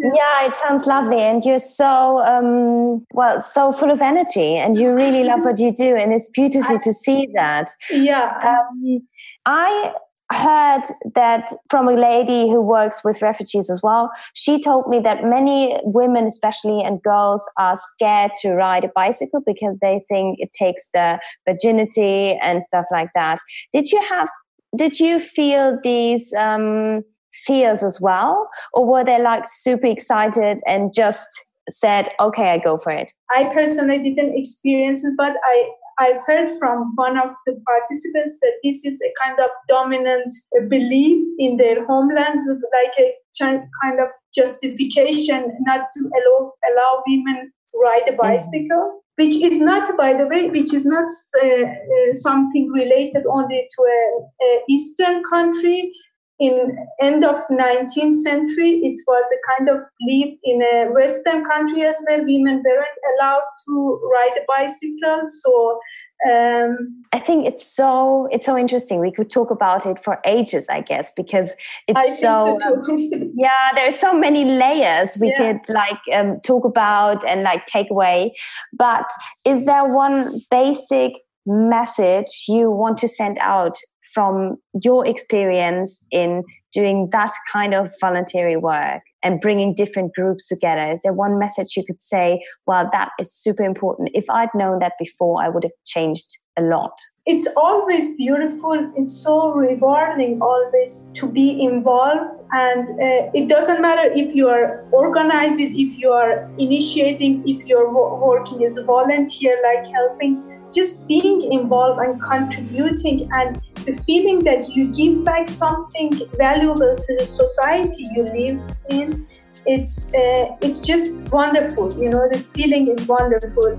Yeah, 0.01 0.47
it 0.47 0.55
sounds 0.55 0.87
lovely, 0.87 1.21
and 1.21 1.45
you're 1.45 1.59
so 1.59 2.21
um, 2.21 3.05
well, 3.13 3.41
so 3.41 3.73
full 3.73 3.91
of 3.91 4.01
energy, 4.01 4.55
and 4.55 4.79
you 4.79 4.93
really 4.93 5.25
love 5.25 5.41
what 5.41 5.59
you 5.59 5.73
do, 5.73 5.97
and 5.97 6.13
it's 6.13 6.31
beautiful 6.31 6.77
I, 6.77 6.79
to 6.85 6.93
see 6.93 7.29
that. 7.35 7.69
Yeah, 7.91 8.31
um, 8.47 9.01
I 9.45 9.93
heard 10.31 10.83
that 11.15 11.51
from 11.71 11.89
a 11.89 11.95
lady 11.95 12.51
who 12.51 12.61
works 12.61 13.03
with 13.03 13.23
refugees 13.23 13.71
as 13.71 13.81
well. 13.83 14.11
She 14.35 14.61
told 14.61 14.89
me 14.89 15.01
that 15.01 15.25
many 15.25 15.79
women, 15.85 16.27
especially 16.27 16.83
and 16.83 17.03
girls, 17.03 17.49
are 17.57 17.77
scared 17.77 18.33
to 18.43 18.53
ride 18.53 18.85
a 18.85 18.91
bicycle 18.95 19.41
because 19.47 19.79
they 19.81 20.05
think 20.09 20.39
it 20.39 20.51
takes 20.53 20.91
the 20.93 21.19
virginity 21.49 22.39
and 22.43 22.63
stuff 22.63 22.87
like 22.91 23.11
that. 23.15 23.39
Did 23.73 23.91
you 23.91 24.03
have? 24.03 24.29
Did 24.77 25.01
you 25.01 25.19
feel 25.19 25.79
these 25.83 26.35
um, 26.35 27.03
fears 27.33 27.83
as 27.83 28.01
well, 28.01 28.51
or 28.75 28.85
were 28.85 29.05
they 29.05 29.21
like 29.21 29.45
super 29.47 29.87
excited 29.87 30.61
and 30.67 30.93
just 30.95 31.27
said, 31.71 32.09
"Okay, 32.21 32.51
I 32.51 32.59
go 32.59 32.79
for 32.79 32.93
it"? 32.93 33.13
I 33.31 33.45
personally 33.53 33.99
didn't 33.99 34.37
experience 34.37 35.05
it, 35.05 35.15
but 35.17 35.37
I 35.45 35.69
I've 35.99 36.23
heard 36.27 36.49
from 36.59 36.93
one 36.95 37.19
of 37.19 37.31
the 37.45 37.61
participants 37.67 38.39
that 38.41 38.53
this 38.63 38.85
is 38.85 39.03
a 39.03 39.13
kind 39.23 39.39
of 39.41 39.51
dominant 39.67 40.33
belief 40.69 41.27
in 41.39 41.57
their 41.57 41.85
homelands, 41.87 42.41
like 42.73 42.95
a 43.01 43.15
kind 43.41 44.01
of 44.01 44.09
justification 44.35 45.57
not 45.63 45.89
to 45.95 46.01
allow, 46.01 46.53
allow 46.71 47.03
women 47.07 47.53
to 47.73 47.79
ride 47.79 48.03
a 48.07 48.13
mm-hmm. 48.13 48.21
bicycle. 48.21 49.03
Which 49.17 49.37
is 49.37 49.61
not, 49.61 49.97
by 49.97 50.13
the 50.13 50.29
way, 50.29 50.49
which 50.49 50.73
is 50.73 50.85
not 50.85 51.11
uh, 51.43 51.47
uh, 51.47 52.15
something 52.15 52.71
related 52.71 53.27
only 53.27 53.67
to 53.69 53.83
a, 53.83 54.45
a 54.45 54.61
Eastern 54.69 55.25
country 55.29 55.93
in 56.41 56.77
end 57.01 57.25
of 57.25 57.37
19th 57.49 58.15
century 58.15 58.81
it 58.85 58.99
was 59.07 59.27
a 59.33 59.41
kind 59.53 59.69
of 59.69 59.81
belief 59.99 60.39
in 60.45 60.63
a 60.63 60.87
western 60.93 61.45
country 61.45 61.83
as 61.85 62.03
well 62.09 62.19
women 62.19 62.63
weren't 62.65 63.01
allowed 63.13 63.43
to 63.65 64.01
ride 64.13 64.37
a 64.37 64.45
bicycle 64.47 65.23
so 65.27 65.81
um, 66.29 67.05
I 67.13 67.21
think 67.21 67.47
it's 67.47 67.65
so 67.65 68.29
it's 68.33 68.45
so 68.45 68.59
interesting. 68.59 68.99
We 68.99 69.13
could 69.13 69.31
talk 69.31 69.53
about 69.53 69.87
it 69.87 70.01
for 70.01 70.19
ages, 70.25 70.69
I 70.69 70.81
guess, 70.81 71.13
because 71.13 71.55
it's 71.87 72.21
so, 72.21 72.59
so 72.61 72.93
um, 72.93 73.33
yeah. 73.37 73.73
There's 73.77 73.97
so 73.97 74.19
many 74.19 74.45
layers 74.45 75.17
we 75.21 75.29
yeah. 75.29 75.53
could 75.53 75.73
like 75.73 75.99
um, 76.13 76.41
talk 76.41 76.65
about 76.65 77.25
and 77.25 77.45
like 77.45 77.67
take 77.67 77.89
away. 77.91 78.35
But 78.73 79.07
is 79.45 79.65
there 79.65 79.85
one 79.85 80.41
basic 80.51 81.13
message 81.47 82.45
you 82.49 82.71
want 82.71 82.99
to 82.99 83.09
send 83.09 83.39
out 83.39 83.79
from 84.13 84.57
your 84.83 85.07
experience 85.07 86.05
in 86.11 86.43
doing 86.73 87.09
that 87.13 87.31
kind 87.53 87.75
of 87.75 87.91
voluntary 88.01 88.57
work 88.57 89.03
and 89.23 89.41
bringing 89.41 89.75
different 89.75 90.15
groups 90.15 90.49
together? 90.49 90.91
Is 90.91 91.03
there 91.03 91.13
one 91.13 91.39
message 91.39 91.77
you 91.77 91.85
could 91.85 92.01
say, 92.01 92.45
well, 92.67 92.89
that 92.93 93.11
is 93.19 93.33
super 93.33 93.65
important? 93.65 94.11
If 94.15 94.29
I'd 94.31 94.51
known 94.55 94.79
that 94.81 94.93
before, 94.99 95.43
I 95.43 95.49
would 95.49 95.65
have 95.65 95.73
changed 95.85 96.39
a 96.57 96.63
lot. 96.63 96.93
It's 97.27 97.47
always 97.57 98.17
beautiful. 98.17 98.93
It's 98.97 99.13
so 99.13 99.53
rewarding 99.53 100.41
always 100.41 101.11
to 101.15 101.29
be 101.29 101.63
involved. 101.63 102.31
And 102.53 102.89
uh, 102.89 103.31
it 103.35 103.49
doesn't 103.49 103.81
matter 103.81 104.11
if 104.13 104.35
you 104.35 104.49
are 104.49 104.85
organizing, 104.91 105.79
if 105.79 105.99
you 105.99 106.11
are 106.11 106.51
initiating, 106.59 107.47
if 107.47 107.67
you're 107.67 107.93
working 107.93 108.65
as 108.65 108.77
a 108.77 108.85
volunteer, 108.85 109.57
like 109.63 109.87
helping 109.93 110.43
just 110.75 111.07
being 111.07 111.51
involved 111.53 112.01
and 112.01 112.21
contributing 112.23 113.29
and 113.33 113.61
the 113.89 114.03
feeling 114.03 114.41
that 114.41 114.69
you 114.77 114.87
give 114.89 115.25
back 115.25 115.49
something 115.49 116.11
valuable 116.37 116.95
to 116.95 117.17
the 117.19 117.25
society 117.25 118.05
you 118.15 118.23
live 118.25 118.61
in 118.91 119.27
it's 119.65 120.13
uh, 120.15 120.45
it's 120.61 120.81
just 120.81 121.15
wonderful 121.33 121.89
you 121.95 122.11
know 122.11 122.29
the 122.33 122.39
feeling 122.39 122.89
is 122.89 123.09
wonderful 123.09 123.79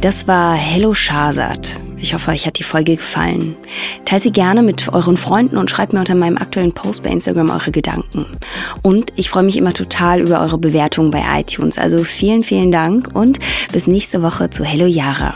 Das 0.00 0.28
war 0.28 0.54
Hello 0.54 0.94
Shahrzad. 0.94 1.85
Ich 2.06 2.14
hoffe, 2.14 2.30
euch 2.30 2.46
hat 2.46 2.60
die 2.60 2.62
Folge 2.62 2.94
gefallen. 2.94 3.56
Teilt 4.04 4.22
sie 4.22 4.30
gerne 4.30 4.62
mit 4.62 4.92
euren 4.92 5.16
Freunden 5.16 5.56
und 5.56 5.68
schreibt 5.68 5.92
mir 5.92 5.98
unter 5.98 6.14
meinem 6.14 6.36
aktuellen 6.36 6.70
Post 6.70 7.02
bei 7.02 7.10
Instagram 7.10 7.50
eure 7.50 7.72
Gedanken. 7.72 8.26
Und 8.80 9.12
ich 9.16 9.28
freue 9.28 9.42
mich 9.42 9.56
immer 9.56 9.72
total 9.72 10.20
über 10.20 10.40
eure 10.40 10.56
Bewertungen 10.56 11.10
bei 11.10 11.24
iTunes. 11.40 11.78
Also 11.78 12.04
vielen, 12.04 12.42
vielen 12.42 12.70
Dank 12.70 13.08
und 13.12 13.40
bis 13.72 13.88
nächste 13.88 14.22
Woche 14.22 14.50
zu 14.50 14.62
Hello 14.62 14.86
Yara. 14.86 15.34